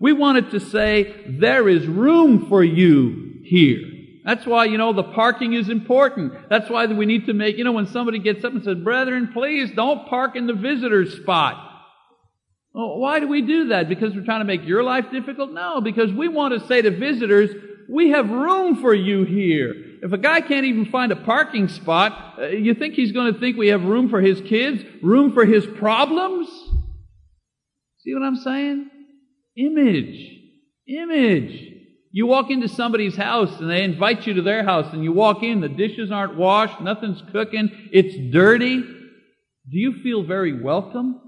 We 0.00 0.12
wanted 0.12 0.52
to 0.52 0.60
say, 0.60 1.24
there 1.26 1.68
is 1.68 1.88
room 1.88 2.48
for 2.48 2.62
you 2.62 3.40
here. 3.42 3.80
That's 4.24 4.46
why, 4.46 4.66
you 4.66 4.78
know, 4.78 4.92
the 4.92 5.02
parking 5.02 5.54
is 5.54 5.68
important. 5.68 6.34
That's 6.48 6.70
why 6.70 6.86
we 6.86 7.06
need 7.06 7.26
to 7.26 7.32
make, 7.32 7.58
you 7.58 7.64
know, 7.64 7.72
when 7.72 7.86
somebody 7.86 8.20
gets 8.20 8.44
up 8.44 8.52
and 8.52 8.62
says, 8.62 8.76
brethren, 8.76 9.30
please 9.32 9.72
don't 9.72 10.06
park 10.06 10.36
in 10.36 10.46
the 10.46 10.52
visitor's 10.52 11.16
spot. 11.16 11.67
Well, 12.72 12.98
why 12.98 13.20
do 13.20 13.28
we 13.28 13.42
do 13.42 13.68
that? 13.68 13.88
Because 13.88 14.14
we're 14.14 14.24
trying 14.24 14.40
to 14.40 14.44
make 14.44 14.64
your 14.64 14.82
life 14.82 15.06
difficult? 15.10 15.52
No, 15.52 15.80
because 15.80 16.12
we 16.12 16.28
want 16.28 16.58
to 16.58 16.66
say 16.66 16.82
to 16.82 16.90
visitors, 16.90 17.50
we 17.88 18.10
have 18.10 18.30
room 18.30 18.76
for 18.76 18.94
you 18.94 19.24
here. 19.24 19.74
If 20.02 20.12
a 20.12 20.18
guy 20.18 20.40
can't 20.40 20.66
even 20.66 20.86
find 20.86 21.10
a 21.10 21.16
parking 21.16 21.68
spot, 21.68 22.36
uh, 22.38 22.46
you 22.48 22.74
think 22.74 22.94
he's 22.94 23.12
going 23.12 23.32
to 23.32 23.40
think 23.40 23.56
we 23.56 23.68
have 23.68 23.82
room 23.82 24.10
for 24.10 24.20
his 24.20 24.40
kids? 24.42 24.84
Room 25.02 25.32
for 25.32 25.44
his 25.44 25.66
problems? 25.66 26.48
See 28.00 28.14
what 28.14 28.22
I'm 28.22 28.36
saying? 28.36 28.90
Image. 29.56 30.38
Image. 30.86 31.72
You 32.12 32.26
walk 32.26 32.50
into 32.50 32.68
somebody's 32.68 33.16
house 33.16 33.58
and 33.60 33.70
they 33.70 33.82
invite 33.82 34.26
you 34.26 34.34
to 34.34 34.42
their 34.42 34.64
house 34.64 34.92
and 34.92 35.02
you 35.02 35.12
walk 35.12 35.42
in, 35.42 35.60
the 35.60 35.68
dishes 35.68 36.10
aren't 36.10 36.36
washed, 36.36 36.80
nothing's 36.80 37.22
cooking, 37.32 37.70
it's 37.92 38.32
dirty. 38.32 38.80
Do 38.80 39.76
you 39.76 40.00
feel 40.02 40.22
very 40.22 40.62
welcome? 40.62 41.20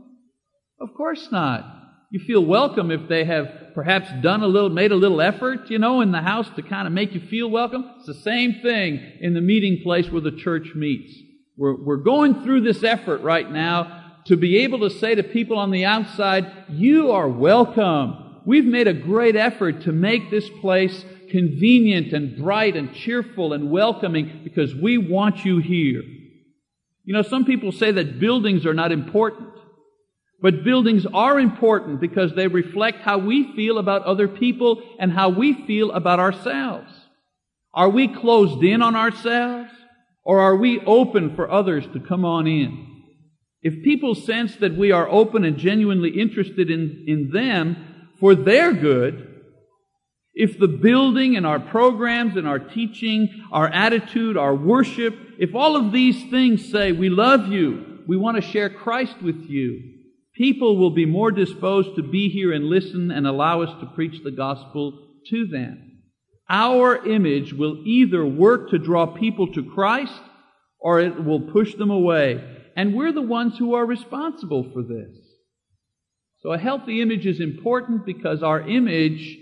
Of 0.80 0.94
course 0.94 1.28
not. 1.30 1.76
You 2.10 2.20
feel 2.20 2.44
welcome 2.44 2.90
if 2.90 3.06
they 3.08 3.24
have 3.24 3.74
perhaps 3.74 4.08
done 4.22 4.42
a 4.42 4.46
little, 4.46 4.70
made 4.70 4.92
a 4.92 4.96
little 4.96 5.20
effort, 5.20 5.70
you 5.70 5.78
know, 5.78 6.00
in 6.00 6.10
the 6.10 6.22
house 6.22 6.48
to 6.56 6.62
kind 6.62 6.86
of 6.86 6.92
make 6.92 7.14
you 7.14 7.20
feel 7.20 7.50
welcome. 7.50 7.88
It's 7.98 8.06
the 8.06 8.14
same 8.14 8.60
thing 8.62 8.98
in 9.20 9.34
the 9.34 9.40
meeting 9.42 9.80
place 9.82 10.10
where 10.10 10.22
the 10.22 10.32
church 10.32 10.74
meets. 10.74 11.14
We're, 11.56 11.76
we're 11.84 11.98
going 11.98 12.42
through 12.42 12.62
this 12.62 12.82
effort 12.82 13.20
right 13.20 13.48
now 13.48 14.14
to 14.24 14.36
be 14.36 14.58
able 14.58 14.80
to 14.80 14.90
say 14.90 15.14
to 15.14 15.22
people 15.22 15.58
on 15.58 15.70
the 15.70 15.84
outside, 15.84 16.50
you 16.70 17.12
are 17.12 17.28
welcome. 17.28 18.40
We've 18.46 18.64
made 18.64 18.88
a 18.88 18.94
great 18.94 19.36
effort 19.36 19.82
to 19.82 19.92
make 19.92 20.30
this 20.30 20.48
place 20.60 21.04
convenient 21.30 22.12
and 22.12 22.38
bright 22.38 22.74
and 22.74 22.92
cheerful 22.94 23.52
and 23.52 23.70
welcoming 23.70 24.40
because 24.42 24.74
we 24.74 24.96
want 24.98 25.44
you 25.44 25.58
here. 25.58 26.02
You 27.04 27.14
know, 27.14 27.22
some 27.22 27.44
people 27.44 27.70
say 27.70 27.92
that 27.92 28.18
buildings 28.18 28.66
are 28.66 28.74
not 28.74 28.90
important. 28.90 29.49
But 30.42 30.64
buildings 30.64 31.06
are 31.12 31.38
important 31.38 32.00
because 32.00 32.34
they 32.34 32.48
reflect 32.48 33.02
how 33.02 33.18
we 33.18 33.54
feel 33.54 33.78
about 33.78 34.04
other 34.04 34.26
people 34.26 34.82
and 34.98 35.12
how 35.12 35.28
we 35.28 35.66
feel 35.66 35.90
about 35.92 36.18
ourselves. 36.18 36.90
Are 37.74 37.90
we 37.90 38.08
closed 38.08 38.62
in 38.64 38.82
on 38.82 38.96
ourselves 38.96 39.70
or 40.24 40.40
are 40.40 40.56
we 40.56 40.80
open 40.80 41.36
for 41.36 41.50
others 41.50 41.86
to 41.92 42.00
come 42.00 42.24
on 42.24 42.46
in? 42.46 42.86
If 43.62 43.84
people 43.84 44.14
sense 44.14 44.56
that 44.56 44.76
we 44.76 44.90
are 44.90 45.08
open 45.08 45.44
and 45.44 45.58
genuinely 45.58 46.18
interested 46.18 46.70
in, 46.70 47.04
in 47.06 47.30
them 47.30 48.08
for 48.18 48.34
their 48.34 48.72
good, 48.72 49.26
if 50.32 50.58
the 50.58 50.68
building 50.68 51.36
and 51.36 51.46
our 51.46 51.60
programs 51.60 52.36
and 52.36 52.48
our 52.48 52.58
teaching, 52.58 53.28
our 53.52 53.68
attitude, 53.68 54.38
our 54.38 54.54
worship, 54.54 55.14
if 55.38 55.54
all 55.54 55.76
of 55.76 55.92
these 55.92 56.30
things 56.30 56.70
say, 56.70 56.92
we 56.92 57.10
love 57.10 57.48
you, 57.48 57.98
we 58.06 58.16
want 58.16 58.36
to 58.36 58.42
share 58.42 58.70
Christ 58.70 59.20
with 59.20 59.44
you, 59.50 59.99
people 60.40 60.78
will 60.78 60.90
be 60.90 61.04
more 61.04 61.30
disposed 61.30 61.94
to 61.96 62.02
be 62.02 62.30
here 62.30 62.50
and 62.50 62.64
listen 62.64 63.10
and 63.10 63.26
allow 63.26 63.60
us 63.60 63.78
to 63.78 63.86
preach 63.94 64.22
the 64.24 64.30
gospel 64.30 65.06
to 65.26 65.46
them. 65.46 66.00
Our 66.48 67.06
image 67.06 67.52
will 67.52 67.82
either 67.84 68.24
work 68.24 68.70
to 68.70 68.78
draw 68.78 69.04
people 69.04 69.52
to 69.52 69.70
Christ 69.70 70.22
or 70.78 70.98
it 70.98 71.22
will 71.22 71.42
push 71.52 71.74
them 71.74 71.90
away. 71.90 72.42
And 72.74 72.94
we're 72.94 73.12
the 73.12 73.20
ones 73.20 73.58
who 73.58 73.74
are 73.74 73.84
responsible 73.84 74.64
for 74.72 74.82
this. 74.82 75.14
So 76.42 76.52
a 76.52 76.58
healthy 76.58 77.02
image 77.02 77.26
is 77.26 77.38
important 77.38 78.06
because 78.06 78.42
our 78.42 78.66
image 78.66 79.36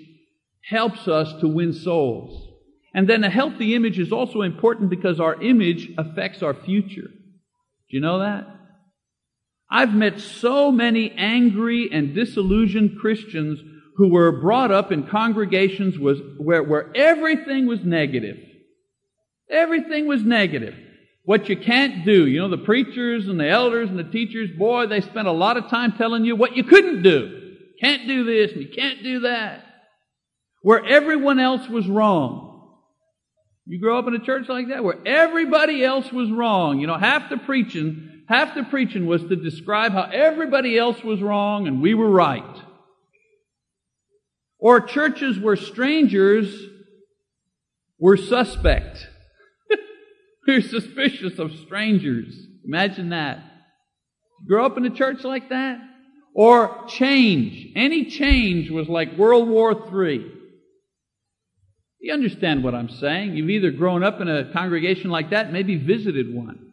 helps 0.69 1.07
us 1.07 1.33
to 1.41 1.47
win 1.47 1.75
souls. 1.75 2.45
And 2.93 3.09
then 3.09 3.23
a 3.23 3.31
healthy 3.31 3.77
image 3.77 4.01
is 4.01 4.11
also 4.11 4.43
important 4.43 4.91
because 4.91 5.21
our 5.21 5.41
image 5.41 5.93
affects 5.97 6.43
our 6.43 6.55
future. 6.55 7.07
Do 7.07 7.97
you 7.97 8.01
know 8.01 8.19
that? 8.19 8.58
I've 9.71 9.95
met 9.95 10.21
so 10.21 10.73
many 10.73 11.11
angry 11.13 11.91
and 11.93 12.15
disillusioned 12.15 12.99
Christians 12.99 13.61
who 13.97 14.09
were 14.09 14.41
brought 14.41 14.71
up 14.71 14.93
in 14.93 15.07
congregations 15.07 15.99
was, 15.99 16.19
where, 16.39 16.63
where 16.63 16.91
everything 16.95 17.67
was 17.67 17.85
negative. 17.85 18.37
Everything 19.51 20.07
was 20.07 20.23
negative. 20.23 20.75
What 21.25 21.49
you 21.49 21.57
can't 21.57 22.05
do. 22.05 22.27
You 22.27 22.41
know, 22.41 22.49
the 22.49 22.59
preachers 22.65 23.29
and 23.29 23.39
the 23.39 23.49
elders 23.49 23.91
and 23.91 23.99
the 23.99 24.05
teachers, 24.05 24.51
boy, 24.57 24.87
they 24.87 25.01
spent 25.01 25.29
a 25.29 25.33
lot 25.33 25.57
of 25.57 25.69
time 25.69 25.93
telling 25.93 26.25
you 26.25 26.37
what 26.37 26.57
you 26.57 26.65
couldn't 26.65 27.03
do. 27.03 27.57
Can't 27.83 28.07
do 28.07 28.25
this 28.25 28.53
and 28.53 28.63
you 28.63 28.69
can't 28.69 29.03
do 29.03 29.21
that. 29.21 29.65
Where 30.63 30.85
everyone 30.85 31.39
else 31.39 31.69
was 31.69 31.87
wrong. 31.87 32.47
You 33.67 33.79
grow 33.81 33.99
up 33.99 34.09
in 34.09 34.15
a 34.15 34.25
church 34.25 34.49
like 34.49 34.69
that 34.69 34.83
where 34.83 34.99
everybody 35.07 35.85
else 35.85 36.11
was 36.11 36.31
wrong. 36.31 36.81
You 36.81 36.87
know, 36.87 36.97
half 36.97 37.29
the 37.29 37.37
preaching 37.37 38.18
half 38.29 38.55
the 38.55 38.65
preaching 38.65 39.07
was 39.07 39.23
to 39.25 39.37
describe 39.37 39.93
how 39.93 40.09
everybody 40.13 40.79
else 40.79 41.03
was 41.03 41.21
wrong 41.21 41.67
and 41.67 41.81
we 41.81 41.95
were 41.95 42.11
right. 42.11 42.63
Or 44.59 44.81
churches 44.81 45.39
where 45.39 45.57
strangers 45.57 46.55
were 47.99 48.17
suspect. 48.17 49.07
we're 50.47 50.63
suspicious 50.63 51.39
of 51.39 51.53
strangers. 51.65 52.35
Imagine 52.65 53.11
that. 53.11 53.41
Grow 54.47 54.67
up 54.67 54.77
in 54.77 54.85
a 54.85 54.91
church 54.91 55.25
like 55.25 55.49
that? 55.49 55.79
Or 56.35 56.85
change. 56.87 57.73
Any 57.75 58.05
change 58.05 58.71
was 58.71 58.89
like 58.89 59.17
World 59.17 59.49
War 59.49 59.73
III. 59.73 60.33
You 62.01 62.13
understand 62.13 62.63
what 62.63 62.75
I'm 62.75 62.89
saying? 62.89 63.37
You've 63.37 63.51
either 63.51 63.71
grown 63.73 64.05
up 64.05 64.21
in 64.21 64.29
a 64.29 64.53
congregation 64.53 65.11
like 65.11 65.31
that, 65.31 65.53
maybe 65.53 65.77
visited 65.77 66.33
one. 66.33 66.68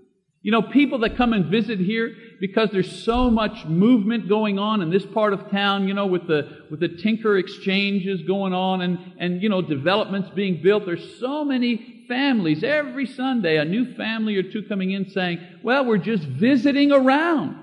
You 0.45 0.51
know, 0.51 0.61
people 0.61 0.99
that 0.99 1.17
come 1.17 1.33
and 1.33 1.47
visit 1.47 1.79
here 1.79 2.15
because 2.39 2.69
there's 2.71 3.03
so 3.03 3.31
much 3.31 3.65
movement 3.65 4.29
going 4.29 4.59
on 4.59 4.83
in 4.83 4.91
this 4.91 5.03
part 5.03 5.33
of 5.33 5.49
town, 5.49 5.87
you 5.87 5.95
know, 5.95 6.05
with 6.05 6.27
the, 6.27 6.67
with 6.69 6.79
the 6.79 6.87
Tinker 6.87 7.35
exchanges 7.35 8.21
going 8.21 8.53
on 8.53 8.81
and, 8.81 8.99
and, 9.17 9.41
you 9.41 9.49
know, 9.49 9.63
developments 9.63 10.29
being 10.35 10.61
built. 10.61 10.85
There's 10.85 11.19
so 11.19 11.43
many 11.43 12.05
families 12.07 12.63
every 12.63 13.07
Sunday, 13.07 13.57
a 13.57 13.65
new 13.65 13.95
family 13.95 14.35
or 14.35 14.43
two 14.43 14.61
coming 14.69 14.91
in 14.91 15.09
saying, 15.09 15.39
well, 15.63 15.83
we're 15.83 15.97
just 15.97 16.25
visiting 16.25 16.91
around. 16.91 17.55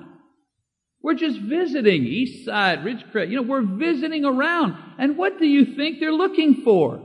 We're 1.03 1.15
just 1.15 1.39
visiting 1.39 2.03
East 2.03 2.45
Side, 2.45 2.81
Ridgecrest. 2.81 3.31
You 3.31 3.37
know, 3.37 3.43
we're 3.43 3.63
visiting 3.63 4.25
around. 4.25 4.75
And 4.99 5.17
what 5.17 5.39
do 5.39 5.47
you 5.47 5.77
think 5.77 6.01
they're 6.01 6.11
looking 6.11 6.63
for? 6.65 7.01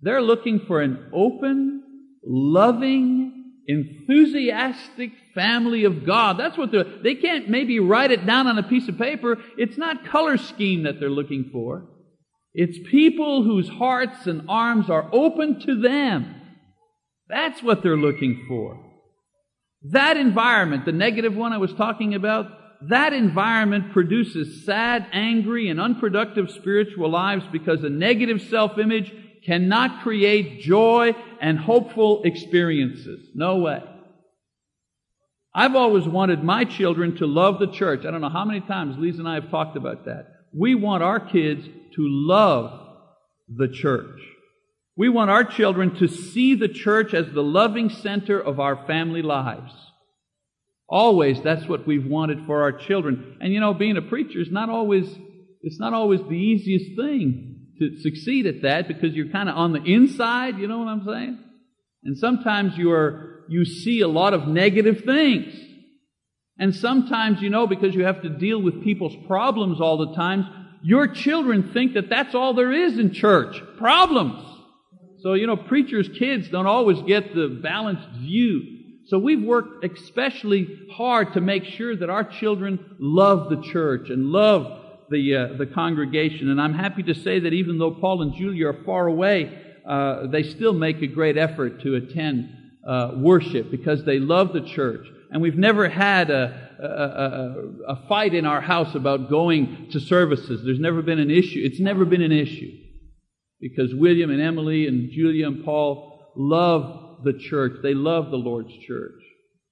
They're 0.00 0.22
looking 0.22 0.60
for 0.60 0.80
an 0.80 1.10
open, 1.12 1.82
loving, 2.24 3.25
enthusiastic 3.68 5.12
family 5.34 5.84
of 5.84 6.06
God. 6.06 6.38
That's 6.38 6.56
what 6.56 6.70
they're, 6.70 6.84
they 6.84 7.14
can't 7.14 7.48
maybe 7.48 7.80
write 7.80 8.10
it 8.10 8.26
down 8.26 8.46
on 8.46 8.58
a 8.58 8.62
piece 8.62 8.88
of 8.88 8.98
paper. 8.98 9.38
It's 9.56 9.76
not 9.76 10.06
color 10.06 10.36
scheme 10.36 10.84
that 10.84 11.00
they're 11.00 11.10
looking 11.10 11.50
for. 11.52 11.88
It's 12.54 12.78
people 12.90 13.42
whose 13.42 13.68
hearts 13.68 14.26
and 14.26 14.46
arms 14.48 14.88
are 14.88 15.08
open 15.12 15.60
to 15.60 15.80
them. 15.80 16.34
That's 17.28 17.62
what 17.62 17.82
they're 17.82 17.96
looking 17.96 18.44
for. 18.48 18.82
That 19.90 20.16
environment, 20.16 20.84
the 20.84 20.92
negative 20.92 21.34
one 21.36 21.52
I 21.52 21.58
was 21.58 21.74
talking 21.74 22.14
about, 22.14 22.46
that 22.88 23.12
environment 23.12 23.92
produces 23.92 24.64
sad, 24.64 25.06
angry, 25.12 25.68
and 25.68 25.80
unproductive 25.80 26.50
spiritual 26.50 27.10
lives 27.10 27.44
because 27.50 27.82
a 27.84 27.88
negative 27.88 28.42
self-image 28.42 29.12
cannot 29.46 30.02
create 30.02 30.60
joy 30.60 31.14
and 31.40 31.58
hopeful 31.58 32.22
experiences. 32.24 33.30
No 33.34 33.58
way. 33.58 33.82
I've 35.54 35.76
always 35.76 36.06
wanted 36.06 36.44
my 36.44 36.64
children 36.64 37.16
to 37.16 37.26
love 37.26 37.58
the 37.58 37.70
church. 37.70 38.04
I 38.04 38.10
don't 38.10 38.20
know 38.20 38.28
how 38.28 38.44
many 38.44 38.60
times 38.60 38.98
Lisa 38.98 39.20
and 39.20 39.28
I 39.28 39.34
have 39.34 39.50
talked 39.50 39.76
about 39.76 40.04
that. 40.04 40.26
We 40.52 40.74
want 40.74 41.02
our 41.02 41.20
kids 41.20 41.64
to 41.64 41.98
love 41.98 42.78
the 43.48 43.68
church. 43.68 44.20
We 44.96 45.08
want 45.08 45.30
our 45.30 45.44
children 45.44 45.94
to 45.96 46.08
see 46.08 46.54
the 46.54 46.68
church 46.68 47.14
as 47.14 47.30
the 47.32 47.42
loving 47.42 47.88
center 47.88 48.38
of 48.38 48.60
our 48.60 48.86
family 48.86 49.22
lives. 49.22 49.72
Always, 50.88 51.40
that's 51.42 51.66
what 51.68 51.86
we've 51.86 52.06
wanted 52.06 52.46
for 52.46 52.62
our 52.62 52.72
children. 52.72 53.38
And 53.40 53.52
you 53.52 53.60
know, 53.60 53.74
being 53.74 53.96
a 53.96 54.02
preacher 54.02 54.40
is 54.40 54.50
not 54.50 54.68
always, 54.68 55.08
it's 55.62 55.80
not 55.80 55.92
always 55.92 56.20
the 56.20 56.36
easiest 56.36 56.96
thing 56.96 57.55
to 57.78 57.98
succeed 58.00 58.46
at 58.46 58.62
that 58.62 58.88
because 58.88 59.14
you're 59.14 59.30
kind 59.30 59.48
of 59.48 59.56
on 59.56 59.72
the 59.72 59.82
inside, 59.82 60.58
you 60.58 60.68
know 60.68 60.78
what 60.78 60.88
I'm 60.88 61.04
saying? 61.04 61.38
And 62.04 62.16
sometimes 62.18 62.76
you 62.76 62.92
are, 62.92 63.44
you 63.48 63.64
see 63.64 64.00
a 64.00 64.08
lot 64.08 64.34
of 64.34 64.46
negative 64.46 65.04
things. 65.04 65.54
And 66.58 66.74
sometimes, 66.74 67.42
you 67.42 67.50
know, 67.50 67.66
because 67.66 67.94
you 67.94 68.04
have 68.04 68.22
to 68.22 68.28
deal 68.28 68.62
with 68.62 68.82
people's 68.82 69.16
problems 69.26 69.80
all 69.80 69.98
the 69.98 70.14
time, 70.14 70.68
your 70.82 71.08
children 71.08 71.72
think 71.72 71.94
that 71.94 72.08
that's 72.08 72.34
all 72.34 72.54
there 72.54 72.72
is 72.72 72.98
in 72.98 73.12
church. 73.12 73.60
Problems. 73.76 74.42
So, 75.20 75.34
you 75.34 75.46
know, 75.46 75.56
preachers' 75.56 76.08
kids 76.18 76.48
don't 76.48 76.66
always 76.66 77.02
get 77.02 77.34
the 77.34 77.60
balanced 77.62 78.08
view. 78.20 78.62
So 79.06 79.18
we've 79.18 79.42
worked 79.42 79.84
especially 79.84 80.88
hard 80.92 81.34
to 81.34 81.40
make 81.40 81.64
sure 81.64 81.96
that 81.96 82.10
our 82.10 82.24
children 82.24 82.96
love 82.98 83.50
the 83.50 83.62
church 83.72 84.10
and 84.10 84.26
love 84.26 84.85
the, 85.10 85.36
uh, 85.36 85.56
the 85.58 85.66
congregation. 85.66 86.50
And 86.50 86.60
I'm 86.60 86.74
happy 86.74 87.02
to 87.04 87.14
say 87.14 87.40
that 87.40 87.52
even 87.52 87.78
though 87.78 87.92
Paul 87.92 88.22
and 88.22 88.34
Julia 88.34 88.68
are 88.68 88.84
far 88.84 89.06
away, 89.06 89.62
uh, 89.88 90.26
they 90.26 90.42
still 90.42 90.72
make 90.72 91.00
a 91.02 91.06
great 91.06 91.36
effort 91.36 91.82
to 91.82 91.94
attend 91.94 92.48
uh, 92.86 93.12
worship 93.16 93.70
because 93.70 94.04
they 94.04 94.18
love 94.18 94.52
the 94.52 94.62
church. 94.62 95.06
And 95.30 95.42
we've 95.42 95.56
never 95.56 95.88
had 95.88 96.30
a, 96.30 96.70
a, 96.80 96.86
a, 96.86 97.94
a 97.94 98.06
fight 98.08 98.34
in 98.34 98.46
our 98.46 98.60
house 98.60 98.94
about 98.94 99.28
going 99.28 99.88
to 99.92 100.00
services. 100.00 100.62
There's 100.64 100.80
never 100.80 101.02
been 101.02 101.18
an 101.18 101.30
issue. 101.30 101.60
It's 101.62 101.80
never 101.80 102.04
been 102.04 102.22
an 102.22 102.32
issue 102.32 102.70
because 103.60 103.94
William 103.94 104.30
and 104.30 104.40
Emily 104.40 104.86
and 104.86 105.10
Julia 105.10 105.46
and 105.46 105.64
Paul 105.64 106.32
love 106.36 107.24
the 107.24 107.32
church. 107.32 107.78
They 107.82 107.94
love 107.94 108.30
the 108.30 108.36
Lord's 108.36 108.72
church. 108.86 109.20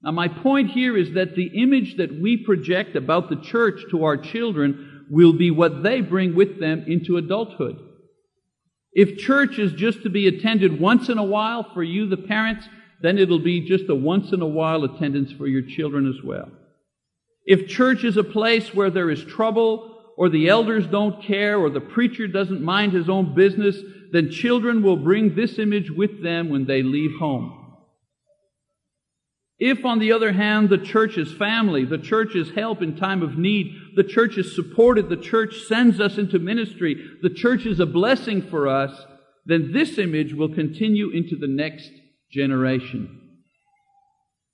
Now, 0.02 0.10
my 0.10 0.28
point 0.28 0.70
here 0.70 0.96
is 0.96 1.14
that 1.14 1.34
the 1.34 1.62
image 1.62 1.96
that 1.96 2.20
we 2.20 2.44
project 2.44 2.94
about 2.94 3.30
the 3.30 3.40
church 3.40 3.80
to 3.90 4.04
our 4.04 4.16
children 4.16 4.93
will 5.10 5.32
be 5.32 5.50
what 5.50 5.82
they 5.82 6.00
bring 6.00 6.34
with 6.34 6.60
them 6.60 6.84
into 6.86 7.16
adulthood. 7.16 7.78
If 8.92 9.18
church 9.18 9.58
is 9.58 9.72
just 9.72 10.02
to 10.02 10.10
be 10.10 10.28
attended 10.28 10.80
once 10.80 11.08
in 11.08 11.18
a 11.18 11.24
while 11.24 11.68
for 11.74 11.82
you, 11.82 12.06
the 12.06 12.16
parents, 12.16 12.68
then 13.00 13.18
it'll 13.18 13.40
be 13.40 13.60
just 13.60 13.88
a 13.88 13.94
once 13.94 14.32
in 14.32 14.40
a 14.40 14.46
while 14.46 14.84
attendance 14.84 15.32
for 15.32 15.46
your 15.46 15.62
children 15.62 16.08
as 16.08 16.24
well. 16.24 16.48
If 17.44 17.68
church 17.68 18.04
is 18.04 18.16
a 18.16 18.24
place 18.24 18.72
where 18.72 18.90
there 18.90 19.10
is 19.10 19.24
trouble, 19.24 19.90
or 20.16 20.28
the 20.28 20.48
elders 20.48 20.86
don't 20.86 21.22
care, 21.22 21.58
or 21.58 21.70
the 21.70 21.80
preacher 21.80 22.28
doesn't 22.28 22.62
mind 22.62 22.92
his 22.92 23.08
own 23.08 23.34
business, 23.34 23.76
then 24.12 24.30
children 24.30 24.82
will 24.82 24.96
bring 24.96 25.34
this 25.34 25.58
image 25.58 25.90
with 25.90 26.22
them 26.22 26.48
when 26.48 26.66
they 26.66 26.82
leave 26.82 27.18
home. 27.18 27.63
If, 29.66 29.86
on 29.86 29.98
the 29.98 30.12
other 30.12 30.30
hand, 30.30 30.68
the 30.68 30.76
church 30.76 31.16
is 31.16 31.32
family, 31.32 31.86
the 31.86 31.96
church 31.96 32.36
is 32.36 32.50
help 32.50 32.82
in 32.82 32.96
time 32.96 33.22
of 33.22 33.38
need, 33.38 33.74
the 33.96 34.04
church 34.04 34.36
is 34.36 34.54
supported, 34.54 35.08
the 35.08 35.16
church 35.16 35.54
sends 35.66 36.00
us 36.00 36.18
into 36.18 36.38
ministry, 36.38 37.02
the 37.22 37.30
church 37.30 37.64
is 37.64 37.80
a 37.80 37.86
blessing 37.86 38.42
for 38.42 38.68
us, 38.68 39.06
then 39.46 39.72
this 39.72 39.96
image 39.96 40.34
will 40.34 40.54
continue 40.54 41.08
into 41.08 41.34
the 41.34 41.46
next 41.46 41.88
generation. 42.30 43.38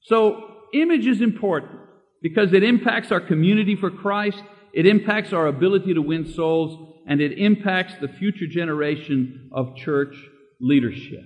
So, 0.03 0.45
image 0.73 1.09
is 1.09 1.21
important 1.21 1.81
because 2.23 2.53
it 2.53 2.63
impacts 2.63 3.11
our 3.11 3.21
community 3.21 3.75
for 3.75 3.91
Christ, 3.91 4.45
it 4.73 4.87
impacts 4.87 5.33
our 5.33 5.49
ability 5.49 5.93
to 5.93 6.03
win 6.03 6.33
souls, 6.33 7.03
and 7.09 7.21
it 7.21 7.37
impacts 7.37 7.95
the 8.01 8.07
future 8.07 8.47
generation 8.49 9.51
of 9.53 9.75
church 9.75 10.15
leadership. 10.61 11.25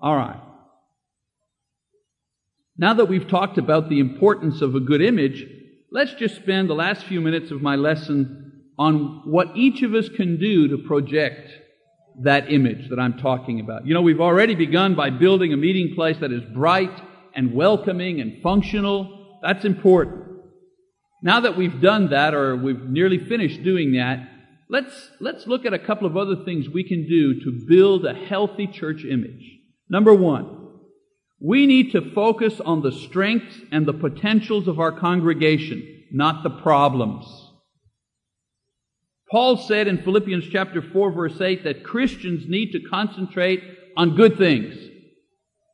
All 0.00 0.16
right. 0.16 0.40
Now 2.80 2.94
that 2.94 3.06
we've 3.06 3.26
talked 3.26 3.58
about 3.58 3.88
the 3.88 3.98
importance 3.98 4.62
of 4.62 4.76
a 4.76 4.80
good 4.80 5.02
image, 5.02 5.44
let's 5.90 6.14
just 6.14 6.36
spend 6.36 6.70
the 6.70 6.74
last 6.74 7.04
few 7.04 7.20
minutes 7.20 7.50
of 7.50 7.60
my 7.60 7.74
lesson 7.74 8.62
on 8.78 9.22
what 9.24 9.56
each 9.56 9.82
of 9.82 9.94
us 9.94 10.08
can 10.08 10.38
do 10.38 10.68
to 10.68 10.86
project 10.86 11.50
that 12.22 12.52
image 12.52 12.88
that 12.90 13.00
I'm 13.00 13.18
talking 13.18 13.58
about. 13.58 13.84
You 13.84 13.94
know, 13.94 14.02
we've 14.02 14.20
already 14.20 14.54
begun 14.54 14.94
by 14.94 15.10
building 15.10 15.52
a 15.52 15.56
meeting 15.56 15.96
place 15.96 16.18
that 16.20 16.30
is 16.30 16.44
bright 16.54 17.02
and 17.34 17.52
welcoming 17.52 18.20
and 18.20 18.40
functional. 18.44 19.38
That's 19.42 19.64
important. 19.64 20.26
Now 21.20 21.40
that 21.40 21.56
we've 21.56 21.80
done 21.80 22.10
that, 22.10 22.32
or 22.32 22.54
we've 22.54 22.84
nearly 22.84 23.18
finished 23.18 23.64
doing 23.64 23.94
that, 23.94 24.20
let's, 24.70 25.10
let's 25.18 25.48
look 25.48 25.66
at 25.66 25.74
a 25.74 25.80
couple 25.80 26.06
of 26.06 26.16
other 26.16 26.44
things 26.44 26.68
we 26.68 26.84
can 26.84 27.08
do 27.08 27.40
to 27.40 27.66
build 27.68 28.06
a 28.06 28.14
healthy 28.14 28.68
church 28.68 29.04
image. 29.04 29.44
Number 29.88 30.14
one, 30.14 30.57
we 31.40 31.66
need 31.66 31.92
to 31.92 32.12
focus 32.12 32.60
on 32.60 32.82
the 32.82 32.92
strengths 32.92 33.60
and 33.70 33.86
the 33.86 33.92
potentials 33.92 34.66
of 34.66 34.80
our 34.80 34.92
congregation, 34.92 36.04
not 36.10 36.42
the 36.42 36.50
problems. 36.50 37.26
Paul 39.30 39.56
said 39.58 39.86
in 39.86 40.02
Philippians 40.02 40.46
chapter 40.50 40.82
4 40.82 41.12
verse 41.12 41.40
8 41.40 41.64
that 41.64 41.84
Christians 41.84 42.48
need 42.48 42.72
to 42.72 42.80
concentrate 42.80 43.62
on 43.96 44.16
good 44.16 44.38
things. 44.38 44.74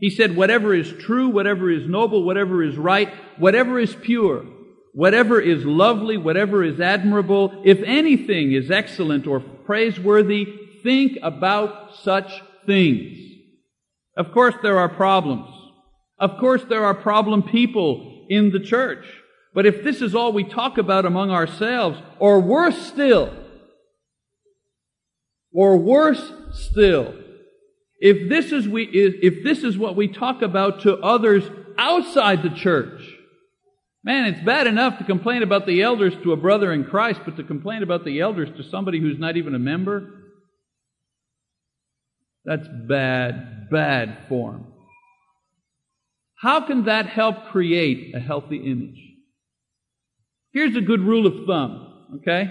He 0.00 0.10
said, 0.10 0.36
whatever 0.36 0.74
is 0.74 0.92
true, 0.92 1.28
whatever 1.28 1.70
is 1.70 1.88
noble, 1.88 2.24
whatever 2.24 2.62
is 2.62 2.76
right, 2.76 3.08
whatever 3.38 3.78
is 3.78 3.94
pure, 3.94 4.44
whatever 4.92 5.40
is 5.40 5.64
lovely, 5.64 6.16
whatever 6.16 6.64
is 6.64 6.80
admirable, 6.80 7.62
if 7.64 7.80
anything 7.84 8.52
is 8.52 8.70
excellent 8.70 9.26
or 9.26 9.40
praiseworthy, 9.40 10.46
think 10.82 11.16
about 11.22 11.94
such 12.02 12.42
things. 12.66 13.18
Of 14.16 14.32
course 14.32 14.54
there 14.62 14.78
are 14.78 14.88
problems. 14.88 15.53
Of 16.18 16.38
course 16.38 16.64
there 16.64 16.84
are 16.84 16.94
problem 16.94 17.42
people 17.42 18.26
in 18.28 18.50
the 18.50 18.60
church. 18.60 19.04
But 19.52 19.66
if 19.66 19.84
this 19.84 20.02
is 20.02 20.14
all 20.14 20.32
we 20.32 20.44
talk 20.44 20.78
about 20.78 21.06
among 21.06 21.30
ourselves, 21.30 22.00
or 22.18 22.40
worse 22.40 22.86
still, 22.86 23.32
or 25.52 25.76
worse 25.76 26.32
still, 26.52 27.14
if 28.00 28.28
this 28.28 28.50
is 28.50 28.68
we, 28.68 28.84
if 28.84 29.44
this 29.44 29.62
is 29.62 29.78
what 29.78 29.94
we 29.94 30.08
talk 30.08 30.42
about 30.42 30.80
to 30.82 30.96
others 30.98 31.48
outside 31.78 32.42
the 32.42 32.50
church, 32.50 33.00
Man, 34.04 34.26
it's 34.26 34.44
bad 34.44 34.66
enough 34.66 34.98
to 34.98 35.04
complain 35.04 35.42
about 35.42 35.66
the 35.66 35.80
elders 35.80 36.12
to 36.22 36.32
a 36.32 36.36
brother 36.36 36.74
in 36.74 36.84
Christ, 36.84 37.22
but 37.24 37.38
to 37.38 37.42
complain 37.42 37.82
about 37.82 38.04
the 38.04 38.20
elders 38.20 38.50
to 38.58 38.62
somebody 38.62 39.00
who's 39.00 39.18
not 39.18 39.38
even 39.38 39.54
a 39.54 39.58
member? 39.58 40.10
That's 42.44 42.68
bad, 42.68 43.70
bad 43.70 44.26
form. 44.28 44.73
How 46.36 46.66
can 46.66 46.84
that 46.84 47.06
help 47.06 47.46
create 47.50 48.14
a 48.14 48.20
healthy 48.20 48.56
image? 48.56 49.00
Here's 50.52 50.76
a 50.76 50.80
good 50.80 51.00
rule 51.00 51.26
of 51.26 51.46
thumb, 51.46 52.16
okay? 52.16 52.48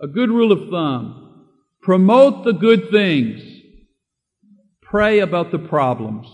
A 0.00 0.06
good 0.06 0.30
rule 0.30 0.52
of 0.52 0.68
thumb. 0.70 1.46
Promote 1.82 2.44
the 2.44 2.52
good 2.52 2.90
things. 2.90 3.42
Pray 4.82 5.20
about 5.20 5.50
the 5.50 5.58
problems. 5.58 6.26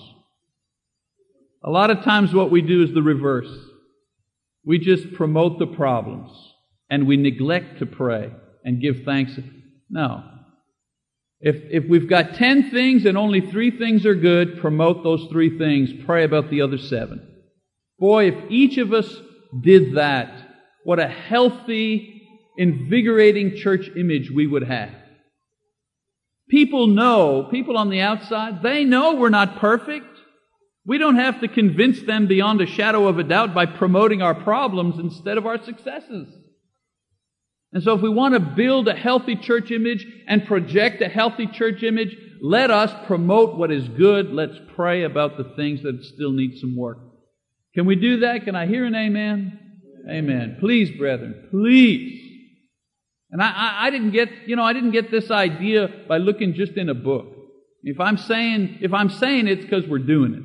A 1.65 1.71
lot 1.71 1.91
of 1.91 2.03
times 2.03 2.35
what 2.35 2.51
we 2.51 2.63
do 2.63 2.83
is 2.83 2.93
the 2.93 3.03
reverse. 3.03 3.53
We 4.65 4.79
just 4.79 5.13
promote 5.15 5.59
the 5.59 5.67
problems 5.67 6.31
and 6.91 7.07
we 7.07 7.17
neglect 7.17 7.79
to 7.79 7.87
pray 7.87 8.33
and 8.65 8.81
give 8.81 9.03
thanks. 9.05 9.33
No. 9.89 10.25
If, 11.43 11.57
if 11.71 11.85
we've 11.89 12.09
got 12.09 12.35
10 12.35 12.71
things 12.71 13.05
and 13.05 13.19
only 13.19 13.41
three 13.41 13.77
things 13.77 14.07
are 14.07 14.15
good, 14.15 14.61
promote 14.61 15.03
those 15.03 15.27
three 15.31 15.59
things. 15.59 15.91
Pray 16.05 16.23
about 16.23 16.51
the 16.51 16.63
other 16.63 16.79
seven. 16.79 17.29
Boy, 17.99 18.29
if 18.29 18.51
each 18.51 18.79
of 18.79 18.93
us 18.93 19.13
did 19.61 19.97
that, 19.97 20.33
what 20.85 21.01
a 21.01 21.09
healthy, 21.09 22.23
invigorating 22.57 23.57
church 23.57 23.91
image 23.97 24.31
we 24.31 24.47
would 24.47 24.63
have. 24.63 24.95
People 26.49 26.87
know, 26.87 27.49
people 27.51 27.77
on 27.77 27.91
the 27.91 28.01
outside, 28.01 28.63
they 28.63 28.85
know 28.85 29.15
we're 29.15 29.29
not 29.29 29.59
perfect. 29.59 30.07
We 30.87 30.99
don't 30.99 31.17
have 31.17 31.41
to 31.41 31.49
convince 31.49 32.03
them 32.03 32.29
beyond 32.29 32.61
a 32.61 32.67
shadow 32.67 33.09
of 33.09 33.19
a 33.19 33.25
doubt 33.25 33.53
by 33.53 33.67
promoting 33.67 34.23
our 34.23 34.35
problems 34.35 34.99
instead 34.99 35.39
of 35.39 35.47
our 35.47 35.63
successes. 35.63 36.29
And 37.73 37.83
so 37.83 37.95
if 37.95 38.03
we 38.03 38.11
want 38.11 38.35
to 38.35 38.41
build 38.41 38.89
a 38.89 38.95
healthy 38.95 39.37
church 39.37 39.71
image 39.71 40.07
and 40.27 40.47
project 40.47 41.01
a 41.01 41.09
healthy 41.09 41.47
church 41.47 41.83
image, 41.83 42.17
let 42.43 42.71
us 42.71 42.93
promote 43.07 43.57
what 43.57 43.73
is 43.73 43.89
good. 43.89 44.33
Let's 44.33 44.59
pray 44.75 45.05
about 45.05 45.37
the 45.37 45.53
things 45.57 45.83
that 45.83 46.05
still 46.05 46.33
need 46.33 46.59
some 46.59 46.77
work. 46.77 46.99
Can 47.75 47.87
we 47.87 47.97
do 47.97 48.21
that? 48.21 48.45
Can 48.45 48.55
I 48.55 48.67
hear 48.67 48.85
an 48.85 48.95
amen? 48.95 49.59
Amen. 50.11 50.57
Please, 50.61 50.91
brethren, 50.99 51.49
please. 51.51 52.21
And 53.31 53.41
I, 53.41 53.51
I, 53.51 53.87
I, 53.87 53.91
didn't 53.91 54.11
get, 54.11 54.29
you 54.47 54.57
know, 54.57 54.65
I 54.65 54.75
didn't 54.75 54.91
get 54.91 55.11
this 55.11 55.31
idea 55.31 55.89
by 56.07 56.19
looking 56.19 56.53
just 56.53 56.73
in 56.73 56.91
a 56.91 56.95
book. 56.95 57.27
If 57.83 57.99
I'm 57.99 58.19
saying, 58.19 58.79
if 58.83 58.93
I'm 58.93 59.09
saying 59.09 59.49
it's 59.49 59.63
because 59.63 59.87
we're 59.87 59.99
doing 59.99 60.35
it. 60.35 60.43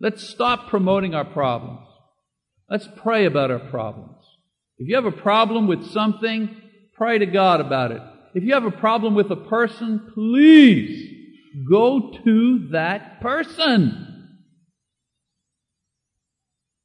Let's 0.00 0.28
stop 0.28 0.68
promoting 0.68 1.14
our 1.14 1.24
problems. 1.24 1.86
Let's 2.68 2.88
pray 2.96 3.24
about 3.24 3.50
our 3.50 3.58
problems. 3.58 4.17
If 4.78 4.88
you 4.88 4.94
have 4.94 5.04
a 5.04 5.12
problem 5.12 5.66
with 5.66 5.90
something, 5.90 6.56
pray 6.94 7.18
to 7.18 7.26
God 7.26 7.60
about 7.60 7.92
it. 7.92 8.02
If 8.34 8.44
you 8.44 8.54
have 8.54 8.64
a 8.64 8.70
problem 8.70 9.14
with 9.14 9.30
a 9.30 9.36
person, 9.36 10.12
please 10.14 11.08
go 11.68 12.12
to 12.24 12.68
that 12.72 13.20
person. 13.20 14.04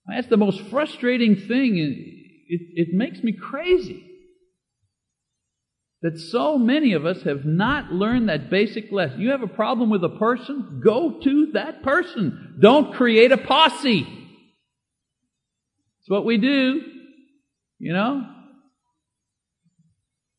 That's 0.07 0.27
the 0.27 0.37
most 0.37 0.61
frustrating 0.69 1.35
thing. 1.35 1.77
It, 2.47 2.61
it 2.75 2.87
makes 2.93 3.23
me 3.23 3.33
crazy 3.33 4.09
that 6.01 6.19
so 6.19 6.57
many 6.57 6.93
of 6.93 7.05
us 7.05 7.23
have 7.23 7.45
not 7.45 7.93
learned 7.93 8.27
that 8.27 8.49
basic 8.49 8.91
lesson. 8.91 9.21
You 9.21 9.31
have 9.31 9.41
a 9.41 9.47
problem 9.47 9.89
with 9.89 10.03
a 10.03 10.09
person? 10.09 10.81
Go 10.83 11.19
to 11.21 11.51
that 11.53 11.81
person. 11.81 12.57
Don't 12.59 12.93
create 12.93 13.31
a 13.31 13.37
posse. 13.37 14.01
It's 16.01 16.09
what 16.09 16.25
we 16.25 16.37
do. 16.37 16.81
You 17.83 17.91
know? 17.91 18.25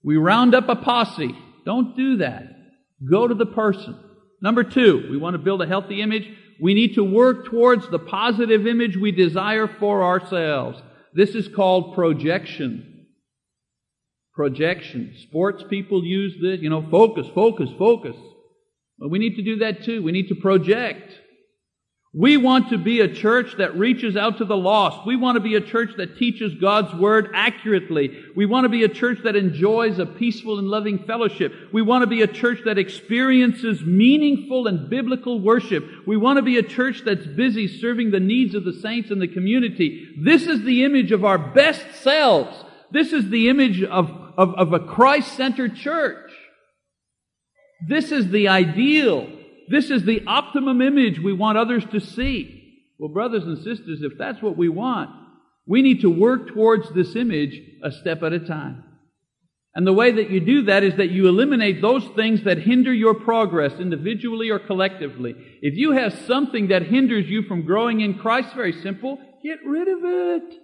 We 0.02 0.16
round 0.16 0.54
up 0.54 0.70
a 0.70 0.76
posse. 0.76 1.36
Don't 1.66 1.94
do 1.94 2.16
that. 2.16 2.44
Go 3.08 3.28
to 3.28 3.34
the 3.34 3.44
person. 3.44 3.98
Number 4.40 4.64
two, 4.64 5.06
we 5.10 5.18
want 5.18 5.34
to 5.34 5.38
build 5.38 5.60
a 5.60 5.66
healthy 5.66 6.00
image. 6.00 6.26
We 6.58 6.72
need 6.72 6.94
to 6.94 7.04
work 7.04 7.44
towards 7.44 7.90
the 7.90 7.98
positive 7.98 8.66
image 8.66 8.96
we 8.96 9.12
desire 9.12 9.68
for 9.68 10.02
ourselves. 10.04 10.80
This 11.12 11.34
is 11.34 11.46
called 11.46 11.94
projection. 11.94 13.08
Projection. 14.32 15.14
Sports 15.24 15.64
people 15.68 16.02
use 16.02 16.34
this, 16.40 16.60
you 16.60 16.70
know, 16.70 16.88
focus, 16.90 17.26
focus, 17.34 17.68
focus. 17.78 18.16
Well, 18.98 19.10
we 19.10 19.18
need 19.18 19.36
to 19.36 19.42
do 19.42 19.56
that 19.58 19.84
too. 19.84 20.02
We 20.02 20.12
need 20.12 20.28
to 20.28 20.34
project. 20.34 21.12
We 22.16 22.36
want 22.36 22.68
to 22.68 22.78
be 22.78 23.00
a 23.00 23.12
church 23.12 23.56
that 23.58 23.76
reaches 23.76 24.16
out 24.16 24.38
to 24.38 24.44
the 24.44 24.56
lost. 24.56 25.04
We 25.04 25.16
want 25.16 25.34
to 25.34 25.40
be 25.40 25.56
a 25.56 25.60
church 25.60 25.90
that 25.96 26.16
teaches 26.16 26.54
God's 26.54 26.94
Word 26.94 27.30
accurately. 27.34 28.22
We 28.36 28.46
want 28.46 28.66
to 28.66 28.68
be 28.68 28.84
a 28.84 28.88
church 28.88 29.18
that 29.24 29.34
enjoys 29.34 29.98
a 29.98 30.06
peaceful 30.06 30.60
and 30.60 30.68
loving 30.68 31.00
fellowship. 31.06 31.52
We 31.72 31.82
want 31.82 32.02
to 32.02 32.06
be 32.06 32.22
a 32.22 32.28
church 32.28 32.60
that 32.66 32.78
experiences 32.78 33.82
meaningful 33.82 34.68
and 34.68 34.88
biblical 34.88 35.40
worship. 35.40 35.84
We 36.06 36.16
want 36.16 36.36
to 36.36 36.42
be 36.42 36.56
a 36.56 36.62
church 36.62 37.02
that's 37.04 37.26
busy 37.26 37.66
serving 37.66 38.12
the 38.12 38.20
needs 38.20 38.54
of 38.54 38.64
the 38.64 38.74
saints 38.74 39.10
in 39.10 39.18
the 39.18 39.26
community. 39.26 40.14
This 40.22 40.46
is 40.46 40.62
the 40.62 40.84
image 40.84 41.10
of 41.10 41.24
our 41.24 41.38
best 41.38 41.96
selves. 41.96 42.56
This 42.92 43.12
is 43.12 43.28
the 43.28 43.48
image 43.48 43.82
of, 43.82 44.08
of, 44.38 44.54
of 44.54 44.72
a 44.72 44.78
Christ-centered 44.78 45.74
church. 45.74 46.30
This 47.88 48.12
is 48.12 48.30
the 48.30 48.46
ideal 48.46 49.28
this 49.68 49.90
is 49.90 50.04
the 50.04 50.22
optimum 50.26 50.80
image 50.80 51.18
we 51.18 51.32
want 51.32 51.58
others 51.58 51.84
to 51.92 52.00
see. 52.00 52.60
Well, 52.98 53.12
brothers 53.12 53.44
and 53.44 53.58
sisters, 53.58 54.02
if 54.02 54.18
that's 54.18 54.42
what 54.42 54.56
we 54.56 54.68
want, 54.68 55.10
we 55.66 55.82
need 55.82 56.02
to 56.02 56.10
work 56.10 56.48
towards 56.48 56.92
this 56.94 57.16
image 57.16 57.60
a 57.82 57.90
step 57.90 58.22
at 58.22 58.32
a 58.32 58.40
time. 58.40 58.84
And 59.74 59.86
the 59.86 59.92
way 59.92 60.12
that 60.12 60.30
you 60.30 60.38
do 60.40 60.62
that 60.66 60.84
is 60.84 60.96
that 60.96 61.10
you 61.10 61.26
eliminate 61.26 61.82
those 61.82 62.06
things 62.14 62.44
that 62.44 62.58
hinder 62.58 62.92
your 62.92 63.14
progress 63.14 63.72
individually 63.80 64.50
or 64.50 64.60
collectively. 64.60 65.34
If 65.62 65.74
you 65.74 65.92
have 65.92 66.14
something 66.26 66.68
that 66.68 66.84
hinders 66.84 67.26
you 67.28 67.42
from 67.42 67.66
growing 67.66 68.00
in 68.00 68.18
Christ, 68.18 68.54
very 68.54 68.80
simple, 68.82 69.18
get 69.42 69.58
rid 69.66 69.88
of 69.88 69.98
it. 70.04 70.54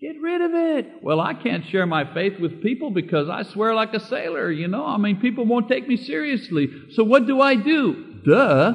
Get 0.00 0.20
rid 0.20 0.42
of 0.42 0.52
it. 0.52 1.02
Well, 1.02 1.20
I 1.20 1.32
can't 1.32 1.64
share 1.66 1.86
my 1.86 2.12
faith 2.12 2.38
with 2.38 2.62
people 2.62 2.90
because 2.90 3.30
I 3.30 3.44
swear 3.44 3.74
like 3.74 3.94
a 3.94 4.00
sailor, 4.00 4.50
you 4.50 4.68
know. 4.68 4.84
I 4.84 4.98
mean, 4.98 5.20
people 5.20 5.46
won't 5.46 5.68
take 5.68 5.88
me 5.88 5.96
seriously. 5.96 6.68
So 6.92 7.02
what 7.02 7.26
do 7.26 7.40
I 7.40 7.54
do? 7.54 8.20
Duh. 8.26 8.74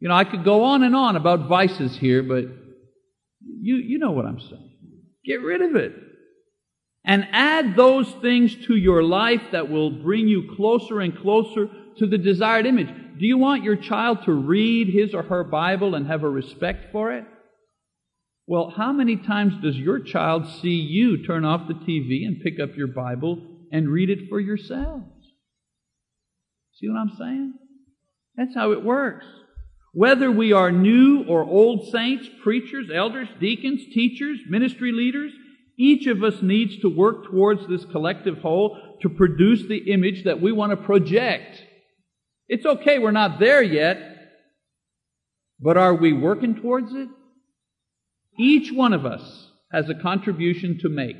You 0.00 0.08
know, 0.08 0.14
I 0.14 0.24
could 0.24 0.44
go 0.44 0.64
on 0.64 0.82
and 0.82 0.96
on 0.96 1.14
about 1.14 1.46
vices 1.46 1.96
here, 1.96 2.22
but 2.22 2.44
you, 3.42 3.76
you 3.76 3.98
know 3.98 4.10
what 4.10 4.24
I'm 4.24 4.40
saying. 4.40 4.70
Get 5.24 5.42
rid 5.42 5.62
of 5.62 5.76
it. 5.76 5.92
And 7.04 7.28
add 7.32 7.76
those 7.76 8.10
things 8.22 8.54
to 8.66 8.74
your 8.74 9.02
life 9.02 9.42
that 9.52 9.70
will 9.70 9.90
bring 9.90 10.26
you 10.26 10.52
closer 10.56 11.00
and 11.00 11.16
closer 11.16 11.68
to 11.98 12.06
the 12.06 12.18
desired 12.18 12.66
image. 12.66 12.88
Do 13.20 13.26
you 13.26 13.36
want 13.36 13.64
your 13.64 13.76
child 13.76 14.24
to 14.24 14.32
read 14.32 14.88
his 14.88 15.12
or 15.12 15.22
her 15.22 15.44
Bible 15.44 15.94
and 15.94 16.06
have 16.06 16.22
a 16.22 16.28
respect 16.28 16.90
for 16.90 17.12
it? 17.12 17.26
Well, 18.46 18.72
how 18.74 18.92
many 18.92 19.16
times 19.16 19.62
does 19.62 19.76
your 19.76 20.00
child 20.00 20.46
see 20.46 20.70
you 20.70 21.22
turn 21.26 21.44
off 21.44 21.68
the 21.68 21.74
TV 21.74 22.26
and 22.26 22.40
pick 22.40 22.58
up 22.58 22.76
your 22.76 22.86
Bible 22.86 23.46
and 23.70 23.90
read 23.90 24.08
it 24.08 24.30
for 24.30 24.40
yourselves? 24.40 25.04
See 26.72 26.88
what 26.88 26.96
I'm 26.96 27.14
saying? 27.18 27.54
That's 28.36 28.54
how 28.54 28.72
it 28.72 28.82
works. 28.82 29.26
Whether 29.92 30.30
we 30.30 30.54
are 30.54 30.72
new 30.72 31.24
or 31.24 31.44
old 31.44 31.90
saints, 31.92 32.26
preachers, 32.42 32.88
elders, 32.92 33.28
deacons, 33.38 33.82
teachers, 33.92 34.38
ministry 34.48 34.92
leaders, 34.92 35.32
each 35.78 36.06
of 36.06 36.24
us 36.24 36.40
needs 36.40 36.78
to 36.78 36.88
work 36.88 37.26
towards 37.26 37.66
this 37.68 37.84
collective 37.84 38.38
whole 38.38 38.96
to 39.02 39.10
produce 39.10 39.68
the 39.68 39.92
image 39.92 40.24
that 40.24 40.40
we 40.40 40.52
want 40.52 40.70
to 40.70 40.76
project. 40.78 41.64
It's 42.52 42.66
okay, 42.66 42.98
we're 42.98 43.12
not 43.12 43.38
there 43.38 43.62
yet, 43.62 44.02
but 45.60 45.76
are 45.76 45.94
we 45.94 46.12
working 46.12 46.56
towards 46.56 46.92
it? 46.92 47.08
Each 48.36 48.72
one 48.72 48.92
of 48.92 49.06
us 49.06 49.52
has 49.70 49.88
a 49.88 49.94
contribution 49.94 50.76
to 50.80 50.88
make. 50.88 51.16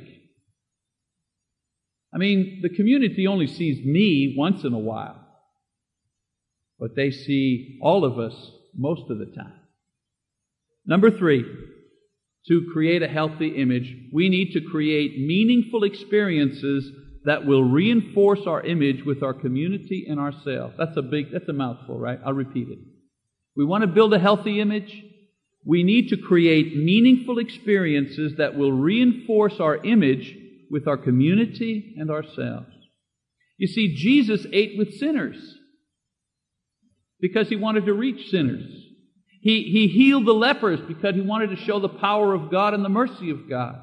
I 2.13 2.17
mean, 2.17 2.59
the 2.61 2.67
community 2.67 3.27
only 3.27 3.47
sees 3.47 3.81
me 3.85 4.35
once 4.37 4.65
in 4.65 4.73
a 4.73 4.77
while, 4.77 5.25
but 6.77 6.97
they 6.97 7.11
see 7.11 7.79
all 7.81 8.03
of 8.03 8.19
us 8.19 8.51
most 8.75 9.09
of 9.09 9.17
the 9.17 9.27
time. 9.27 9.53
Number 10.85 11.09
three, 11.09 11.45
to 12.49 12.69
create 12.73 13.03
a 13.03 13.07
healthy 13.07 13.55
image, 13.55 13.95
we 14.11 14.27
need 14.27 14.51
to 14.51 14.69
create 14.69 15.17
meaningful 15.17 15.85
experiences 15.85 16.91
that 17.23 17.45
will 17.45 17.63
reinforce 17.63 18.41
our 18.47 18.61
image 18.61 19.03
with 19.05 19.21
our 19.21 19.33
community 19.33 20.05
and 20.09 20.19
ourselves. 20.19 20.75
That's 20.77 20.97
a 20.97 21.01
big, 21.01 21.31
that's 21.31 21.47
a 21.47 21.53
mouthful, 21.53 21.99
right? 21.99 22.19
I'll 22.25 22.33
repeat 22.33 22.69
it. 22.69 22.79
We 23.55 23.65
want 23.65 23.81
to 23.81 23.87
build 23.87 24.13
a 24.13 24.19
healthy 24.19 24.59
image. 24.59 25.03
We 25.65 25.83
need 25.83 26.09
to 26.09 26.17
create 26.17 26.75
meaningful 26.75 27.37
experiences 27.37 28.35
that 28.37 28.55
will 28.55 28.71
reinforce 28.71 29.59
our 29.59 29.77
image 29.77 30.35
with 30.71 30.87
our 30.87 30.97
community 30.97 31.95
and 31.97 32.09
ourselves. 32.09 32.73
You 33.57 33.67
see, 33.67 33.95
Jesus 33.95 34.47
ate 34.51 34.77
with 34.77 34.95
sinners 34.95 35.37
because 37.19 37.49
he 37.49 37.55
wanted 37.55 37.85
to 37.85 37.93
reach 37.93 38.31
sinners. 38.31 38.65
He, 39.41 39.63
he 39.63 39.87
healed 39.87 40.25
the 40.25 40.33
lepers 40.33 40.79
because 40.81 41.13
he 41.13 41.21
wanted 41.21 41.51
to 41.51 41.55
show 41.55 41.79
the 41.79 41.89
power 41.89 42.33
of 42.33 42.49
God 42.49 42.73
and 42.73 42.83
the 42.83 42.89
mercy 42.89 43.29
of 43.29 43.47
God. 43.47 43.75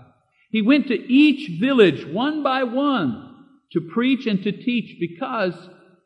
He 0.51 0.63
went 0.63 0.89
to 0.89 0.95
each 0.95 1.61
village 1.61 2.05
one 2.07 2.43
by 2.43 2.65
one 2.65 3.28
to 3.73 3.81
preach 3.81 4.27
and 4.27 4.43
to 4.43 4.53
teach 4.53 4.99
because 4.99 5.55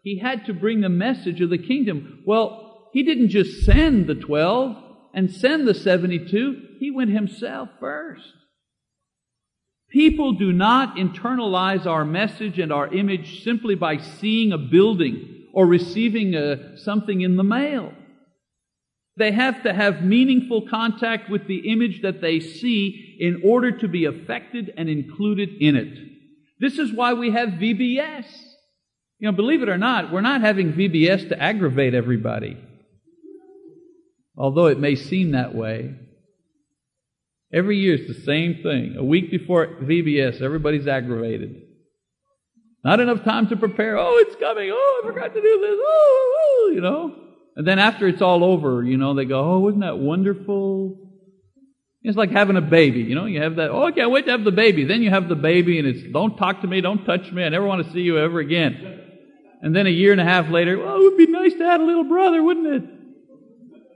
he 0.02 0.18
had 0.18 0.46
to 0.46 0.54
bring 0.54 0.80
the 0.80 0.88
message 0.88 1.40
of 1.40 1.50
the 1.50 1.58
kingdom. 1.58 2.22
Well, 2.26 2.88
he 2.92 3.02
didn't 3.02 3.28
just 3.28 3.64
send 3.64 4.06
the 4.06 4.14
12 4.14 4.76
and 5.14 5.30
send 5.30 5.68
the 5.68 5.74
72, 5.74 6.76
he 6.78 6.90
went 6.90 7.10
himself 7.10 7.68
first. 7.78 8.32
People 9.90 10.32
do 10.32 10.52
not 10.52 10.96
internalize 10.96 11.84
our 11.84 12.04
message 12.04 12.58
and 12.58 12.72
our 12.72 12.92
image 12.92 13.44
simply 13.44 13.74
by 13.74 13.98
seeing 13.98 14.52
a 14.52 14.58
building 14.58 15.48
or 15.52 15.66
receiving 15.66 16.34
a, 16.34 16.52
uh, 16.52 16.56
something 16.76 17.20
in 17.20 17.36
the 17.36 17.44
mail. 17.44 17.92
They 19.18 19.32
have 19.32 19.62
to 19.64 19.74
have 19.74 20.02
meaningful 20.02 20.66
contact 20.68 21.28
with 21.28 21.46
the 21.46 21.70
image 21.70 22.00
that 22.00 22.22
they 22.22 22.40
see 22.40 23.18
in 23.20 23.42
order 23.44 23.70
to 23.78 23.88
be 23.88 24.06
affected 24.06 24.72
and 24.78 24.88
included 24.88 25.50
in 25.60 25.76
it. 25.76 26.11
This 26.62 26.78
is 26.78 26.92
why 26.92 27.14
we 27.14 27.32
have 27.32 27.48
VBS. 27.48 28.24
You 29.18 29.28
know, 29.28 29.32
believe 29.32 29.62
it 29.62 29.68
or 29.68 29.76
not, 29.76 30.12
we're 30.12 30.20
not 30.20 30.42
having 30.42 30.72
VBS 30.72 31.28
to 31.30 31.42
aggravate 31.42 31.92
everybody. 31.92 32.56
Although 34.36 34.66
it 34.66 34.78
may 34.78 34.94
seem 34.94 35.32
that 35.32 35.56
way. 35.56 35.96
Every 37.52 37.78
year 37.78 37.94
it's 37.94 38.06
the 38.06 38.22
same 38.22 38.62
thing. 38.62 38.94
A 38.96 39.02
week 39.02 39.32
before 39.32 39.66
VBS, 39.82 40.40
everybody's 40.40 40.86
aggravated. 40.86 41.62
Not 42.84 43.00
enough 43.00 43.24
time 43.24 43.48
to 43.48 43.56
prepare. 43.56 43.98
Oh, 43.98 44.18
it's 44.18 44.36
coming. 44.36 44.70
Oh, 44.72 45.02
I 45.02 45.06
forgot 45.08 45.34
to 45.34 45.40
do 45.40 45.58
this. 45.60 45.78
Oh, 45.82 45.82
oh, 45.82 46.36
oh 46.38 46.72
you 46.74 46.80
know. 46.80 47.14
And 47.56 47.66
then 47.66 47.80
after 47.80 48.06
it's 48.06 48.22
all 48.22 48.44
over, 48.44 48.84
you 48.84 48.98
know, 48.98 49.14
they 49.14 49.24
go, 49.24 49.54
oh, 49.54 49.58
wasn't 49.58 49.82
that 49.82 49.98
wonderful? 49.98 51.01
It's 52.04 52.16
like 52.16 52.30
having 52.32 52.56
a 52.56 52.62
baby, 52.62 53.00
you 53.00 53.14
know, 53.14 53.26
you 53.26 53.40
have 53.40 53.56
that, 53.56 53.70
oh, 53.70 53.84
I 53.84 53.92
can't 53.92 54.10
wait 54.10 54.26
to 54.26 54.32
have 54.32 54.42
the 54.42 54.50
baby. 54.50 54.84
Then 54.84 55.02
you 55.02 55.10
have 55.10 55.28
the 55.28 55.36
baby 55.36 55.78
and 55.78 55.86
it's, 55.86 56.02
don't 56.12 56.36
talk 56.36 56.62
to 56.62 56.66
me, 56.66 56.80
don't 56.80 57.04
touch 57.04 57.30
me, 57.30 57.44
I 57.44 57.48
never 57.48 57.64
want 57.64 57.86
to 57.86 57.92
see 57.92 58.00
you 58.00 58.18
ever 58.18 58.40
again. 58.40 59.00
And 59.60 59.74
then 59.74 59.86
a 59.86 59.90
year 59.90 60.10
and 60.10 60.20
a 60.20 60.24
half 60.24 60.48
later, 60.48 60.76
well, 60.78 60.96
it 60.96 61.02
would 61.02 61.16
be 61.16 61.28
nice 61.28 61.52
to 61.54 61.64
have 61.64 61.80
a 61.80 61.84
little 61.84 62.02
brother, 62.02 62.42
wouldn't 62.42 62.66
it? 62.66 62.82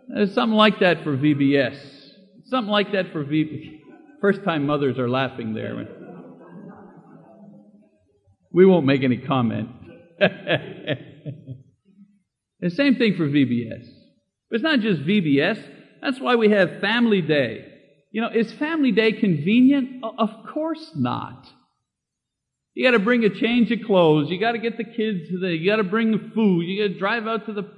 There's 0.09 0.35
something 0.35 0.57
like 0.57 0.79
that 0.79 1.03
for 1.03 1.17
VBS. 1.17 1.77
Something 2.45 2.71
like 2.71 2.93
that 2.93 3.11
for 3.11 3.25
VBS. 3.25 3.81
First 4.21 4.45
time 4.45 4.67
mothers 4.67 4.99
are 4.99 5.11
laughing 5.11 5.53
there. 5.53 5.89
We 8.53 8.65
won't 8.65 8.87
make 8.87 9.03
any 9.03 9.19
comment. 9.19 9.69
the 10.21 10.97
same 12.71 12.95
thing 12.95 13.17
for 13.17 13.29
VBS. 13.29 13.85
It's 14.51 14.63
not 14.63 14.79
just 14.79 15.03
VBS. 15.03 15.61
That's 16.01 16.21
why 16.21 16.37
we 16.37 16.51
have 16.51 16.81
Family 16.81 17.21
Day. 17.21 17.73
You 18.11 18.23
know, 18.23 18.29
is 18.29 18.53
Family 18.53 18.93
Day 18.93 19.13
convenient? 19.13 20.03
Of 20.03 20.31
course 20.53 20.93
not. 20.95 21.47
You 22.75 22.85
got 22.85 22.93
to 22.93 23.03
bring 23.03 23.25
a 23.25 23.31
change 23.31 23.73
of 23.73 23.81
clothes. 23.87 24.31
You 24.31 24.39
got 24.39 24.53
to 24.53 24.59
get 24.59 24.77
the 24.77 24.85
kids 24.85 25.29
to 25.31 25.39
the. 25.39 25.57
You 25.57 25.71
got 25.71 25.77
to 25.77 25.85
bring 25.85 26.13
the 26.13 26.31
food. 26.35 26.63
You 26.63 26.87
got 26.87 26.93
to 26.93 26.99
drive 26.99 27.27
out 27.27 27.47
to 27.47 27.53
the. 27.53 27.71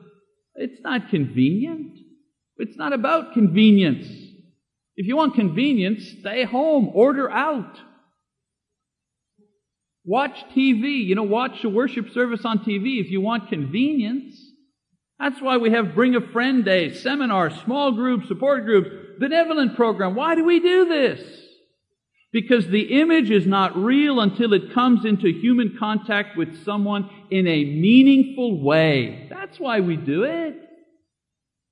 It's 0.56 0.80
not 0.82 1.08
convenient. 1.08 1.98
It's 2.56 2.76
not 2.76 2.92
about 2.92 3.32
convenience. 3.32 4.08
If 4.96 5.06
you 5.06 5.16
want 5.16 5.36
convenience, 5.36 6.04
stay 6.18 6.42
home. 6.42 6.90
Order 6.92 7.30
out. 7.30 7.78
Watch 10.04 10.36
TV. 10.56 11.04
You 11.04 11.14
know, 11.14 11.22
watch 11.22 11.62
the 11.62 11.68
worship 11.68 12.10
service 12.10 12.44
on 12.44 12.58
TV 12.58 13.00
if 13.00 13.08
you 13.10 13.20
want 13.20 13.48
convenience. 13.48 14.36
That's 15.20 15.40
why 15.40 15.58
we 15.58 15.70
have 15.70 15.94
Bring 15.94 16.16
a 16.16 16.20
Friend 16.20 16.64
Day, 16.64 16.92
seminars, 16.92 17.54
small 17.64 17.92
groups, 17.92 18.26
support 18.26 18.64
groups, 18.64 18.88
benevolent 19.18 19.76
program. 19.76 20.14
Why 20.14 20.34
do 20.34 20.44
we 20.44 20.60
do 20.60 20.88
this? 20.88 21.20
Because 22.32 22.66
the 22.66 23.00
image 23.00 23.30
is 23.30 23.46
not 23.46 23.76
real 23.76 24.20
until 24.20 24.52
it 24.52 24.74
comes 24.74 25.04
into 25.04 25.28
human 25.28 25.76
contact 25.78 26.36
with 26.36 26.64
someone 26.64 27.08
in 27.30 27.46
a 27.46 27.64
meaningful 27.64 28.62
way. 28.62 29.28
That's 29.30 29.58
why 29.58 29.80
we 29.80 29.96
do 29.96 30.24
it. 30.24 30.56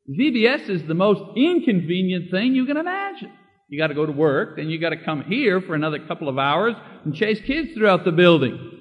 VBS 0.09 0.71
is 0.71 0.85
the 0.85 0.95
most 0.95 1.23
inconvenient 1.37 2.31
thing 2.31 2.55
you 2.55 2.65
can 2.65 2.77
imagine. 2.77 3.33
You 3.69 3.79
got 3.79 3.89
to 3.89 3.95
go 3.95 4.07
to 4.07 4.13
work, 4.13 4.57
then 4.57 4.71
you 4.71 4.79
got 4.79 4.91
to 4.91 5.05
come 5.05 5.25
here 5.25 5.61
for 5.61 5.75
another 5.75 5.99
couple 5.99 6.29
of 6.29 6.39
hours 6.39 6.75
and 7.05 7.15
chase 7.15 7.41
kids 7.41 7.75
throughout 7.75 8.05
the 8.05 8.13
building. 8.13 8.73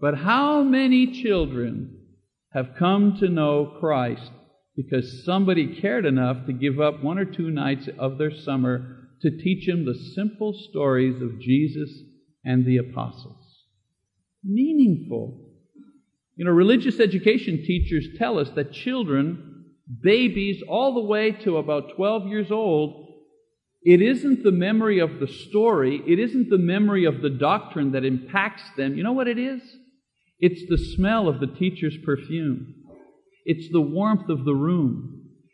But 0.00 0.16
how 0.16 0.62
many 0.62 1.20
children 1.22 1.98
have 2.52 2.76
come 2.78 3.16
to 3.18 3.28
know 3.28 3.76
Christ 3.80 4.30
because 4.76 5.24
somebody 5.24 5.80
cared 5.80 6.04
enough 6.04 6.46
to 6.46 6.52
give 6.52 6.78
up 6.78 7.02
one 7.02 7.18
or 7.18 7.24
two 7.24 7.50
nights 7.50 7.88
of 7.98 8.18
their 8.18 8.30
summer 8.30 9.08
to 9.22 9.30
teach 9.30 9.66
him 9.66 9.84
the 9.84 9.94
simple 10.14 10.52
stories 10.68 11.20
of 11.22 11.40
Jesus 11.40 11.90
and 12.44 12.64
the 12.66 12.76
apostles? 12.76 13.64
Meaningful. 14.44 15.42
You 16.36 16.44
know, 16.44 16.50
religious 16.50 17.00
education 17.00 17.64
teachers 17.64 18.06
tell 18.18 18.38
us 18.38 18.50
that 18.50 18.72
children, 18.72 19.64
babies, 20.02 20.62
all 20.68 20.94
the 20.94 21.00
way 21.00 21.32
to 21.32 21.56
about 21.56 21.96
12 21.96 22.26
years 22.26 22.50
old, 22.50 23.06
it 23.82 24.02
isn't 24.02 24.42
the 24.42 24.52
memory 24.52 24.98
of 24.98 25.20
the 25.20 25.28
story, 25.28 26.02
it 26.06 26.18
isn't 26.18 26.50
the 26.50 26.58
memory 26.58 27.04
of 27.06 27.22
the 27.22 27.30
doctrine 27.30 27.92
that 27.92 28.04
impacts 28.04 28.64
them. 28.76 28.96
You 28.96 29.04
know 29.04 29.12
what 29.12 29.28
it 29.28 29.38
is? 29.38 29.62
It's 30.38 30.68
the 30.68 30.76
smell 30.76 31.28
of 31.28 31.40
the 31.40 31.46
teacher's 31.46 31.96
perfume. 32.04 32.74
It's 33.46 33.72
the 33.72 33.80
warmth 33.80 34.28
of 34.28 34.44
the 34.44 34.54
room. 34.54 35.12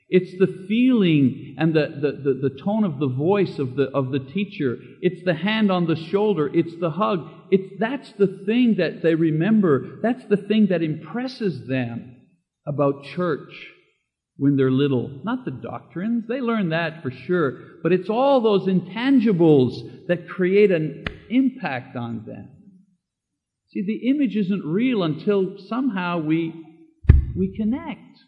It's 0.09 0.39
the 0.39 0.67
feeling 0.69 1.55
and 1.59 1.73
the, 1.73 1.87
the, 1.89 2.13
the, 2.13 2.49
the, 2.51 2.63
tone 2.63 2.85
of 2.85 2.99
the 2.99 3.09
voice 3.09 3.59
of 3.59 3.77
the, 3.77 3.85
of 3.95 4.11
the 4.11 4.19
teacher. 4.19 4.77
It's 5.01 5.25
the 5.25 5.33
hand 5.35 5.73
on 5.73 5.87
the 5.87 5.97
shoulder. 5.97 6.51
It's 6.53 6.77
the 6.81 6.91
hug. 6.91 7.29
It's, 7.51 7.79
that's 7.79 8.13
the 8.13 8.43
thing 8.45 8.75
that 8.77 9.03
they 9.03 9.15
remember. 9.15 10.01
That's 10.03 10.25
the 10.27 10.37
thing 10.37 10.67
that 10.67 10.83
impresses 10.83 11.67
them 11.67 12.17
about 12.67 13.05
church 13.05 13.53
when 14.37 14.57
they're 14.57 14.71
little. 14.71 15.21
Not 15.25 15.45
the 15.45 15.51
doctrines. 15.51 16.25
They 16.29 16.41
learn 16.41 16.71
that 16.71 17.03
for 17.03 17.11
sure. 17.11 17.79
But 17.83 17.93
it's 17.93 18.11
all 18.11 18.41
those 18.41 18.67
intangibles 18.67 20.09
that 20.09 20.29
create 20.29 20.71
an 20.71 21.07
impact 21.31 21.97
on 21.97 22.25
them. 22.27 22.51
See, 23.71 23.83
the 23.87 24.11
image 24.11 24.37
isn't 24.37 24.65
real 24.65 25.03
until 25.03 25.57
somehow 25.69 26.19
we, 26.19 26.53
we 27.37 27.55
connect 27.57 28.19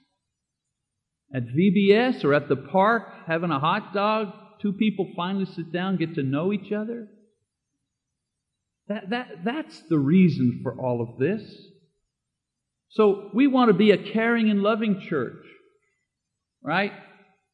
at 1.34 1.42
VBS 1.46 2.24
or 2.24 2.32
at 2.34 2.48
the 2.48 2.56
park 2.56 3.08
having 3.26 3.50
a 3.50 3.58
hot 3.58 3.92
dog, 3.92 4.32
two 4.62 4.72
people 4.72 5.10
finally 5.16 5.46
sit 5.46 5.72
down, 5.72 5.96
get 5.96 6.14
to 6.14 6.22
know 6.22 6.52
each 6.52 6.72
other. 6.72 7.08
That, 8.88 9.10
that, 9.10 9.28
that's 9.44 9.82
the 9.88 9.98
reason 9.98 10.60
for 10.62 10.78
all 10.78 11.00
of 11.02 11.18
this. 11.18 11.42
So 12.90 13.30
we 13.34 13.46
want 13.46 13.70
to 13.70 13.74
be 13.74 13.90
a 13.90 14.12
caring 14.12 14.50
and 14.50 14.62
loving 14.62 15.00
church, 15.00 15.44
right? 16.62 16.92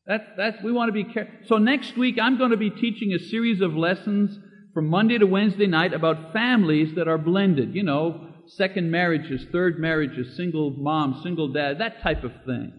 That's, 0.06 0.24
that's, 0.36 0.62
we 0.62 0.72
want 0.72 0.88
to 0.88 0.92
be 0.92 1.04
care- 1.04 1.40
So 1.46 1.56
next 1.56 1.96
week 1.96 2.18
I'm 2.20 2.36
going 2.36 2.50
to 2.50 2.56
be 2.56 2.70
teaching 2.70 3.12
a 3.12 3.18
series 3.18 3.60
of 3.60 3.74
lessons 3.74 4.38
from 4.74 4.88
Monday 4.88 5.18
to 5.18 5.26
Wednesday 5.26 5.66
night 5.66 5.94
about 5.94 6.32
families 6.32 6.94
that 6.96 7.08
are 7.08 7.18
blended. 7.18 7.74
You 7.74 7.84
know, 7.84 8.29
second 8.56 8.90
marriages, 8.90 9.46
third 9.52 9.78
marriages, 9.78 10.36
single 10.36 10.70
mom, 10.70 11.20
single 11.22 11.52
dad, 11.52 11.78
that 11.78 12.02
type 12.02 12.24
of 12.24 12.32
thing. 12.44 12.72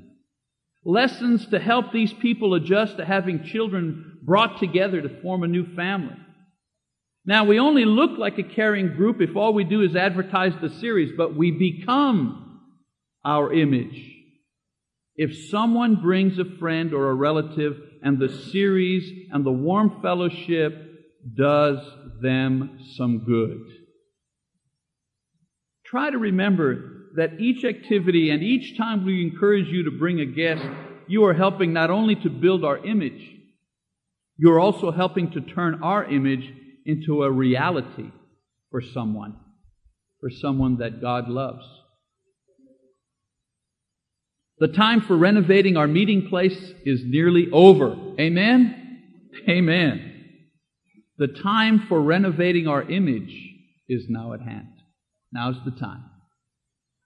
Lessons 0.84 1.46
to 1.48 1.60
help 1.60 1.92
these 1.92 2.14
people 2.14 2.54
adjust 2.56 2.98
to 2.98 3.06
having 3.06 3.44
children 3.44 4.20
brought 4.24 4.60
together 4.60 5.02
to 5.02 5.22
form 5.22 5.44
a 5.44 5.48
new 5.48 5.76
family. 5.76 6.18
Now, 7.24 7.46
we 7.46 7.60
only 7.60 7.86
look 7.86 8.18
like 8.18 8.40
a 8.40 8.44
caring 8.44 8.96
group 8.96 9.22
if 9.22 9.36
all 9.36 9.54
we 9.54 9.64
do 9.64 9.82
is 9.82 9.96
advertise 9.96 10.54
the 10.60 10.70
series, 10.70 11.12
but 11.16 11.36
we 11.36 11.52
become 11.52 12.62
our 13.24 13.54
image. 13.54 14.12
If 15.16 15.50
someone 15.50 16.02
brings 16.02 16.40
a 16.40 16.46
friend 16.58 16.94
or 16.94 17.10
a 17.10 17.14
relative 17.16 17.78
and 18.02 18.18
the 18.18 18.30
series 18.52 19.28
and 19.32 19.46
the 19.46 19.52
warm 19.52 20.02
fellowship 20.02 20.74
does 21.38 21.78
them 22.22 22.80
some 22.96 23.24
good. 23.24 23.81
Try 25.92 26.10
to 26.10 26.18
remember 26.18 27.10
that 27.18 27.42
each 27.42 27.66
activity 27.66 28.30
and 28.30 28.42
each 28.42 28.78
time 28.78 29.06
we 29.06 29.22
encourage 29.22 29.68
you 29.68 29.84
to 29.84 29.92
bring 29.92 30.22
a 30.22 30.26
guest, 30.26 30.64
you 31.08 31.26
are 31.26 31.34
helping 31.34 31.74
not 31.74 31.90
only 31.90 32.16
to 32.16 32.30
build 32.30 32.64
our 32.64 32.78
image, 32.86 33.22
you're 34.38 34.60
also 34.60 34.92
helping 34.92 35.32
to 35.32 35.42
turn 35.42 35.84
our 35.84 36.06
image 36.06 36.50
into 36.86 37.24
a 37.24 37.32
reality 37.32 38.10
for 38.72 38.82
someone, 38.82 39.36
for 40.22 40.30
someone 40.30 40.78
that 40.78 41.02
God 41.02 41.28
loves. 41.28 41.66
The 44.60 44.70
time 44.70 45.02
for 45.02 45.18
renovating 45.18 45.76
our 45.76 45.88
meeting 45.88 46.30
place 46.30 46.74
is 46.86 47.02
nearly 47.04 47.50
over. 47.52 47.98
Amen? 48.18 49.02
Amen. 49.50 50.26
The 51.18 51.28
time 51.28 51.86
for 51.90 52.02
renovating 52.02 52.68
our 52.70 52.90
image 52.90 53.36
is 53.90 54.06
now 54.08 54.32
at 54.32 54.42
hand. 54.42 54.70
Now's 55.32 55.58
the 55.66 55.72
time. 55.72 56.04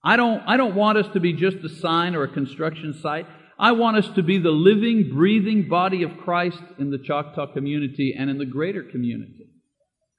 I 0.04 0.18
don't, 0.18 0.44
I 0.46 0.56
don't 0.56 0.76
want 0.76 1.00
us 1.00 1.12
to 1.14 1.20
be 1.20 1.34
just 1.34 1.58
a 1.58 1.70
sign 1.70 2.16
or 2.16 2.24
a 2.24 2.28
construction 2.28 2.94
site. 3.02 3.26
I 3.58 3.72
want 3.72 3.98
us 3.98 4.08
to 4.16 4.24
be 4.24 4.38
the 4.38 4.52
living, 4.52 5.10
breathing 5.12 5.68
body 5.68 6.04
of 6.04 6.18
Christ 6.18 6.62
in 6.78 6.92
the 6.92 7.00
Choctaw 7.00 7.54
community 7.54 8.14
and 8.18 8.30
in 8.30 8.38
the 8.38 8.46
greater 8.46 8.84
community. 8.84 9.48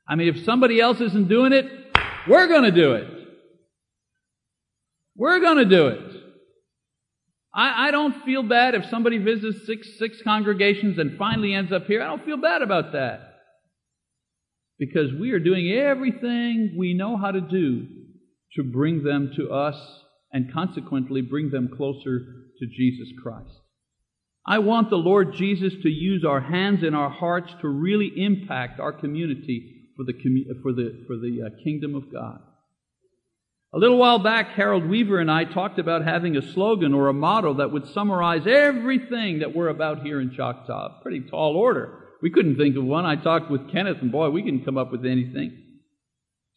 I 0.08 0.16
mean, 0.16 0.28
if 0.28 0.44
somebody 0.44 0.80
else 0.80 1.00
isn't 1.00 1.28
doing 1.28 1.52
it, 1.52 1.70
we're 2.28 2.48
going 2.48 2.64
to 2.64 2.70
do 2.72 2.94
it. 2.94 3.08
We're 5.16 5.40
going 5.40 5.58
to 5.58 5.64
do 5.64 5.88
it. 5.88 6.16
I, 7.54 7.88
I 7.88 7.90
don't 7.90 8.24
feel 8.24 8.42
bad 8.42 8.74
if 8.74 8.86
somebody 8.86 9.18
visits 9.18 9.66
six, 9.66 9.98
six 9.98 10.20
congregations 10.22 10.98
and 10.98 11.16
finally 11.16 11.54
ends 11.54 11.72
up 11.72 11.86
here. 11.86 12.02
I 12.02 12.06
don't 12.06 12.24
feel 12.24 12.36
bad 12.36 12.62
about 12.62 12.92
that. 12.92 13.34
Because 14.78 15.12
we 15.18 15.30
are 15.30 15.38
doing 15.38 15.70
everything 15.70 16.74
we 16.76 16.92
know 16.92 17.16
how 17.16 17.30
to 17.30 17.40
do 17.40 17.86
to 18.56 18.62
bring 18.62 19.04
them 19.04 19.32
to 19.36 19.50
us 19.50 19.76
and 20.32 20.52
consequently 20.52 21.22
bring 21.22 21.50
them 21.50 21.70
closer 21.76 22.18
to 22.58 22.66
Jesus 22.66 23.08
Christ. 23.22 23.60
I 24.46 24.58
want 24.58 24.90
the 24.90 24.96
Lord 24.96 25.34
Jesus 25.34 25.72
to 25.82 25.88
use 25.88 26.24
our 26.24 26.40
hands 26.40 26.82
and 26.82 26.94
our 26.94 27.10
hearts 27.10 27.52
to 27.60 27.68
really 27.68 28.12
impact 28.16 28.78
our 28.78 28.92
community 28.92 29.90
for 29.96 30.04
the, 30.04 30.12
for 30.62 30.72
the, 30.72 31.04
for 31.06 31.16
the 31.16 31.42
uh, 31.46 31.64
kingdom 31.64 31.94
of 31.94 32.12
God. 32.12 32.40
A 33.74 33.78
little 33.78 33.98
while 33.98 34.20
back, 34.20 34.50
Harold 34.50 34.88
Weaver 34.88 35.18
and 35.18 35.30
I 35.30 35.44
talked 35.44 35.78
about 35.78 36.04
having 36.04 36.36
a 36.36 36.52
slogan 36.52 36.94
or 36.94 37.08
a 37.08 37.12
motto 37.12 37.54
that 37.54 37.72
would 37.72 37.88
summarize 37.88 38.46
everything 38.46 39.40
that 39.40 39.54
we're 39.54 39.68
about 39.68 40.02
here 40.02 40.20
in 40.20 40.32
Choctaw. 40.34 41.02
Pretty 41.02 41.20
tall 41.28 41.56
order. 41.56 42.04
We 42.22 42.30
couldn't 42.30 42.56
think 42.56 42.76
of 42.76 42.84
one. 42.84 43.04
I 43.04 43.16
talked 43.16 43.50
with 43.50 43.70
Kenneth, 43.70 43.98
and 44.00 44.12
boy, 44.12 44.30
we 44.30 44.42
couldn't 44.42 44.64
come 44.64 44.78
up 44.78 44.92
with 44.92 45.04
anything. 45.04 45.65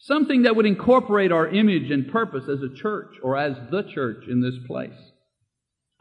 Something 0.10 0.42
that 0.42 0.56
would 0.56 0.66
incorporate 0.66 1.32
our 1.32 1.48
image 1.48 1.92
and 1.92 2.12
purpose 2.12 2.46
as 2.50 2.64
a 2.64 2.74
church 2.74 3.14
or 3.22 3.38
as 3.38 3.56
the 3.70 3.84
church 3.84 4.24
in 4.28 4.42
this 4.42 4.56
place. 4.66 4.98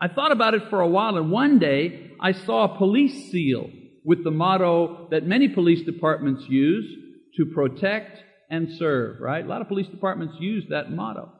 I 0.01 0.09
thought 0.09 0.33
about 0.33 0.55
it 0.55 0.71
for 0.71 0.81
a 0.81 0.89
while 0.89 1.19
and 1.19 1.31
one 1.31 1.59
day 1.59 2.13
I 2.19 2.33
saw 2.33 2.65
a 2.65 2.79
police 2.79 3.31
seal 3.31 3.69
with 4.03 4.25
the 4.25 4.31
motto 4.31 5.09
that 5.11 5.27
many 5.27 5.49
police 5.49 5.83
departments 5.85 6.47
use 6.49 6.87
to 7.37 7.53
protect 7.55 8.23
and 8.49 8.73
serve, 8.79 9.21
right? 9.21 9.45
A 9.45 9.49
lot 9.49 9.61
of 9.61 9.69
police 9.69 9.89
departments 9.89 10.37
use 10.41 10.65
that 10.71 10.91
motto. 10.91 11.31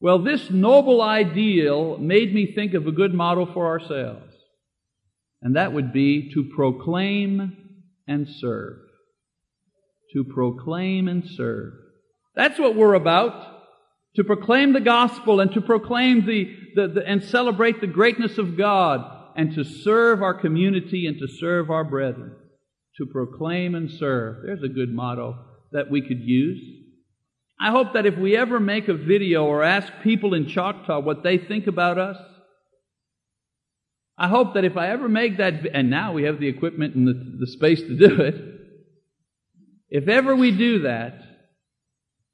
Well, 0.00 0.22
this 0.22 0.50
noble 0.50 1.02
ideal 1.02 1.98
made 1.98 2.32
me 2.32 2.52
think 2.54 2.74
of 2.74 2.86
a 2.86 2.92
good 2.92 3.12
motto 3.12 3.52
for 3.52 3.66
ourselves, 3.66 4.32
and 5.42 5.56
that 5.56 5.72
would 5.72 5.92
be 5.92 6.32
to 6.34 6.52
proclaim 6.54 7.80
and 8.06 8.28
serve. 8.28 8.76
To 10.14 10.24
proclaim 10.24 11.08
and 11.08 11.24
serve. 11.28 11.74
That's 12.34 12.58
what 12.58 12.74
we're 12.74 12.94
about. 12.94 13.56
To 14.16 14.24
proclaim 14.24 14.72
the 14.72 14.80
gospel 14.80 15.40
and 15.40 15.52
to 15.52 15.60
proclaim 15.60 16.26
the, 16.26 16.56
the, 16.74 16.88
the, 16.88 17.06
and 17.06 17.22
celebrate 17.22 17.80
the 17.80 17.86
greatness 17.86 18.38
of 18.38 18.56
God 18.56 19.04
and 19.36 19.54
to 19.54 19.64
serve 19.64 20.22
our 20.22 20.34
community 20.34 21.06
and 21.06 21.18
to 21.18 21.28
serve 21.28 21.70
our 21.70 21.84
brethren. 21.84 22.34
To 22.96 23.06
proclaim 23.06 23.74
and 23.74 23.90
serve. 23.90 24.38
There's 24.44 24.62
a 24.62 24.68
good 24.68 24.92
motto 24.92 25.36
that 25.72 25.90
we 25.90 26.00
could 26.00 26.20
use. 26.20 26.60
I 27.60 27.70
hope 27.70 27.92
that 27.94 28.06
if 28.06 28.16
we 28.16 28.36
ever 28.36 28.58
make 28.60 28.88
a 28.88 28.94
video 28.94 29.44
or 29.44 29.62
ask 29.62 29.92
people 30.02 30.32
in 30.34 30.48
Choctaw 30.48 31.00
what 31.00 31.22
they 31.22 31.38
think 31.38 31.66
about 31.66 31.98
us, 31.98 32.16
I 34.16 34.28
hope 34.28 34.54
that 34.54 34.64
if 34.64 34.76
I 34.76 34.88
ever 34.88 35.08
make 35.08 35.36
that, 35.38 35.66
and 35.72 35.90
now 35.90 36.12
we 36.12 36.24
have 36.24 36.40
the 36.40 36.48
equipment 36.48 36.96
and 36.96 37.06
the, 37.06 37.36
the 37.38 37.46
space 37.46 37.80
to 37.80 37.96
do 37.96 38.20
it, 38.20 38.34
if 39.88 40.08
ever 40.08 40.34
we 40.34 40.50
do 40.50 40.80
that, 40.80 41.20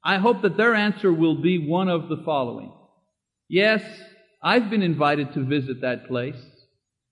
I 0.03 0.17
hope 0.17 0.41
that 0.41 0.57
their 0.57 0.75
answer 0.75 1.11
will 1.11 1.41
be 1.41 1.67
one 1.67 1.89
of 1.89 2.09
the 2.09 2.21
following. 2.25 2.71
Yes, 3.47 3.81
I've 4.41 4.69
been 4.69 4.83
invited 4.83 5.33
to 5.33 5.43
visit 5.43 5.81
that 5.81 6.07
place. 6.07 6.35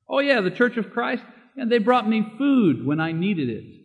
Oh 0.07 0.19
yeah, 0.19 0.41
the 0.41 0.51
Church 0.51 0.77
of 0.77 0.91
Christ, 0.91 1.23
and 1.55 1.71
they 1.71 1.79
brought 1.79 2.07
me 2.07 2.25
food 2.37 2.85
when 2.85 2.99
I 2.99 3.11
needed 3.11 3.49
it. 3.49 3.83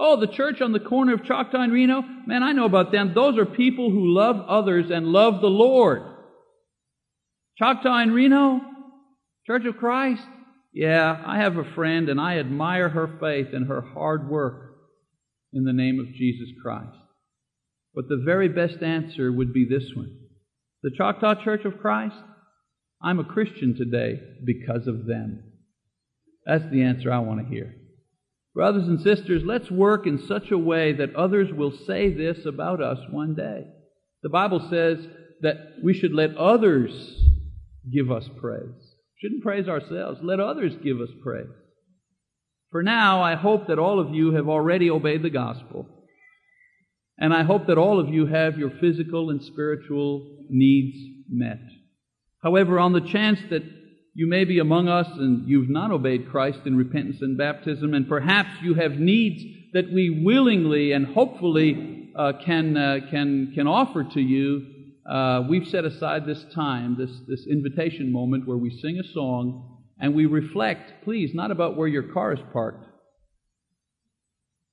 Oh, 0.00 0.14
the 0.16 0.28
church 0.28 0.60
on 0.60 0.70
the 0.70 0.78
corner 0.78 1.14
of 1.14 1.24
Choctaw 1.24 1.60
and 1.60 1.72
Reno? 1.72 2.02
Man, 2.02 2.44
I 2.44 2.52
know 2.52 2.66
about 2.66 2.92
them. 2.92 3.14
Those 3.14 3.36
are 3.36 3.44
people 3.44 3.90
who 3.90 4.14
love 4.14 4.36
others 4.48 4.90
and 4.90 5.08
love 5.08 5.40
the 5.40 5.48
Lord. 5.48 6.02
Choctaw 7.58 7.98
and 7.98 8.14
Reno? 8.14 8.60
Church 9.44 9.64
of 9.64 9.76
Christ? 9.76 10.22
Yeah, 10.72 11.20
I 11.26 11.38
have 11.38 11.56
a 11.56 11.74
friend 11.74 12.08
and 12.08 12.20
I 12.20 12.38
admire 12.38 12.88
her 12.88 13.18
faith 13.18 13.48
and 13.52 13.66
her 13.66 13.80
hard 13.80 14.30
work 14.30 14.67
in 15.58 15.64
the 15.64 15.72
name 15.72 15.98
of 15.98 16.14
Jesus 16.14 16.48
Christ. 16.62 16.96
But 17.94 18.08
the 18.08 18.22
very 18.24 18.48
best 18.48 18.80
answer 18.82 19.30
would 19.32 19.52
be 19.52 19.66
this 19.68 19.90
one. 19.94 20.16
The 20.82 20.92
Choctaw 20.96 21.42
Church 21.42 21.64
of 21.64 21.80
Christ? 21.80 22.14
I'm 23.02 23.18
a 23.18 23.24
Christian 23.24 23.76
today 23.76 24.20
because 24.44 24.86
of 24.86 25.06
them. 25.06 25.42
That's 26.46 26.70
the 26.70 26.82
answer 26.82 27.12
I 27.12 27.18
want 27.18 27.40
to 27.40 27.52
hear. 27.52 27.74
Brothers 28.54 28.86
and 28.88 29.00
sisters, 29.00 29.42
let's 29.44 29.70
work 29.70 30.06
in 30.06 30.26
such 30.26 30.50
a 30.50 30.58
way 30.58 30.92
that 30.94 31.14
others 31.14 31.52
will 31.52 31.76
say 31.86 32.12
this 32.12 32.46
about 32.46 32.80
us 32.80 32.98
one 33.10 33.34
day. 33.34 33.66
The 34.22 34.28
Bible 34.28 34.66
says 34.70 34.98
that 35.42 35.56
we 35.82 35.92
should 35.92 36.14
let 36.14 36.36
others 36.36 37.20
give 37.92 38.10
us 38.10 38.28
praise. 38.40 38.94
Shouldn't 39.20 39.42
praise 39.42 39.68
ourselves. 39.68 40.20
Let 40.22 40.40
others 40.40 40.74
give 40.82 41.00
us 41.00 41.10
praise. 41.22 41.46
For 42.70 42.82
now, 42.82 43.22
I 43.22 43.34
hope 43.34 43.68
that 43.68 43.78
all 43.78 43.98
of 43.98 44.14
you 44.14 44.32
have 44.32 44.48
already 44.48 44.90
obeyed 44.90 45.22
the 45.22 45.30
gospel. 45.30 45.86
And 47.18 47.32
I 47.32 47.42
hope 47.42 47.66
that 47.66 47.78
all 47.78 47.98
of 47.98 48.08
you 48.08 48.26
have 48.26 48.58
your 48.58 48.70
physical 48.70 49.30
and 49.30 49.42
spiritual 49.42 50.44
needs 50.50 50.98
met. 51.28 51.60
However, 52.42 52.78
on 52.78 52.92
the 52.92 53.00
chance 53.00 53.40
that 53.50 53.62
you 54.14 54.28
may 54.28 54.44
be 54.44 54.58
among 54.58 54.88
us 54.88 55.08
and 55.12 55.48
you've 55.48 55.70
not 55.70 55.90
obeyed 55.90 56.30
Christ 56.30 56.60
in 56.66 56.76
repentance 56.76 57.22
and 57.22 57.38
baptism, 57.38 57.94
and 57.94 58.08
perhaps 58.08 58.50
you 58.62 58.74
have 58.74 58.92
needs 58.92 59.42
that 59.72 59.92
we 59.92 60.22
willingly 60.24 60.92
and 60.92 61.06
hopefully 61.06 62.10
uh, 62.16 62.32
can, 62.44 62.76
uh, 62.76 62.98
can, 63.10 63.52
can 63.54 63.66
offer 63.66 64.04
to 64.04 64.20
you. 64.20 64.66
Uh, 65.08 65.44
we've 65.48 65.66
set 65.68 65.84
aside 65.84 66.26
this 66.26 66.44
time, 66.54 66.96
this, 66.98 67.10
this 67.26 67.46
invitation 67.46 68.12
moment 68.12 68.46
where 68.46 68.58
we 68.58 68.70
sing 68.78 68.98
a 68.98 69.12
song 69.12 69.77
and 70.00 70.14
we 70.14 70.26
reflect, 70.26 71.04
please, 71.04 71.30
not 71.34 71.50
about 71.50 71.76
where 71.76 71.88
your 71.88 72.12
car 72.12 72.32
is 72.32 72.40
parked 72.52 72.84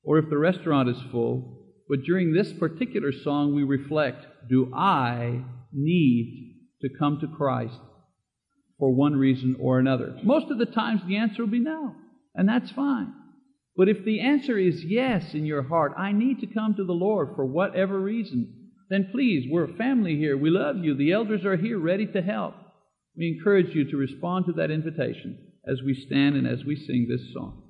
or 0.06 0.20
if 0.20 0.30
the 0.30 0.38
restaurant 0.38 0.88
is 0.88 1.02
full, 1.12 1.66
but 1.90 2.04
during 2.04 2.32
this 2.32 2.54
particular 2.54 3.12
song 3.12 3.56
we 3.56 3.64
reflect, 3.64 4.26
do 4.48 4.72
I 4.74 5.44
need 5.74 6.56
to 6.82 6.90
come 6.98 7.20
to 7.20 7.28
Christ 7.28 7.80
for 8.78 8.94
one 8.94 9.16
reason 9.16 9.56
or 9.60 9.80
another. 9.80 10.18
Most 10.24 10.52
of 10.52 10.58
the 10.58 10.66
times 10.66 11.02
the 11.08 11.18
answer 11.18 11.44
will 11.44 11.52
be 11.52 11.60
no, 11.60 11.96
and 12.36 12.48
that's 12.48 12.72
fine. 12.72 13.14
But 13.76 13.90
if 13.90 14.06
the 14.06 14.22
answer 14.22 14.58
is 14.58 14.84
yes 14.84 15.34
in 15.34 15.46
your 15.46 15.64
heart, 15.64 15.94
I 15.98 16.12
need 16.12 16.40
to 16.42 16.48
come 16.48 16.76
to 16.76 16.86
the 16.86 16.94
Lord 16.94 17.30
for 17.36 17.46
whatever 17.46 18.00
reason, 18.00 18.72
then 18.90 19.10
please, 19.12 19.48
we're 19.50 19.66
a 19.66 19.74
family 19.74 20.18
here. 20.18 20.38
We 20.38 20.50
love 20.50 20.78
you. 20.78 20.96
The 20.96 21.12
elders 21.12 21.44
are 21.44 21.58
here 21.58 21.80
ready 21.80 22.06
to 22.08 22.22
help. 22.22 22.54
We 23.18 23.30
encourage 23.30 23.74
you 23.74 23.90
to 23.92 23.98
respond 23.98 24.46
to 24.46 24.54
that 24.54 24.72
invitation 24.72 25.38
as 25.66 25.82
we 25.82 25.96
stand 26.06 26.36
and 26.36 26.48
as 26.48 26.66
we 26.66 26.76
sing 26.76 27.08
this 27.10 27.34
song. 27.34 27.65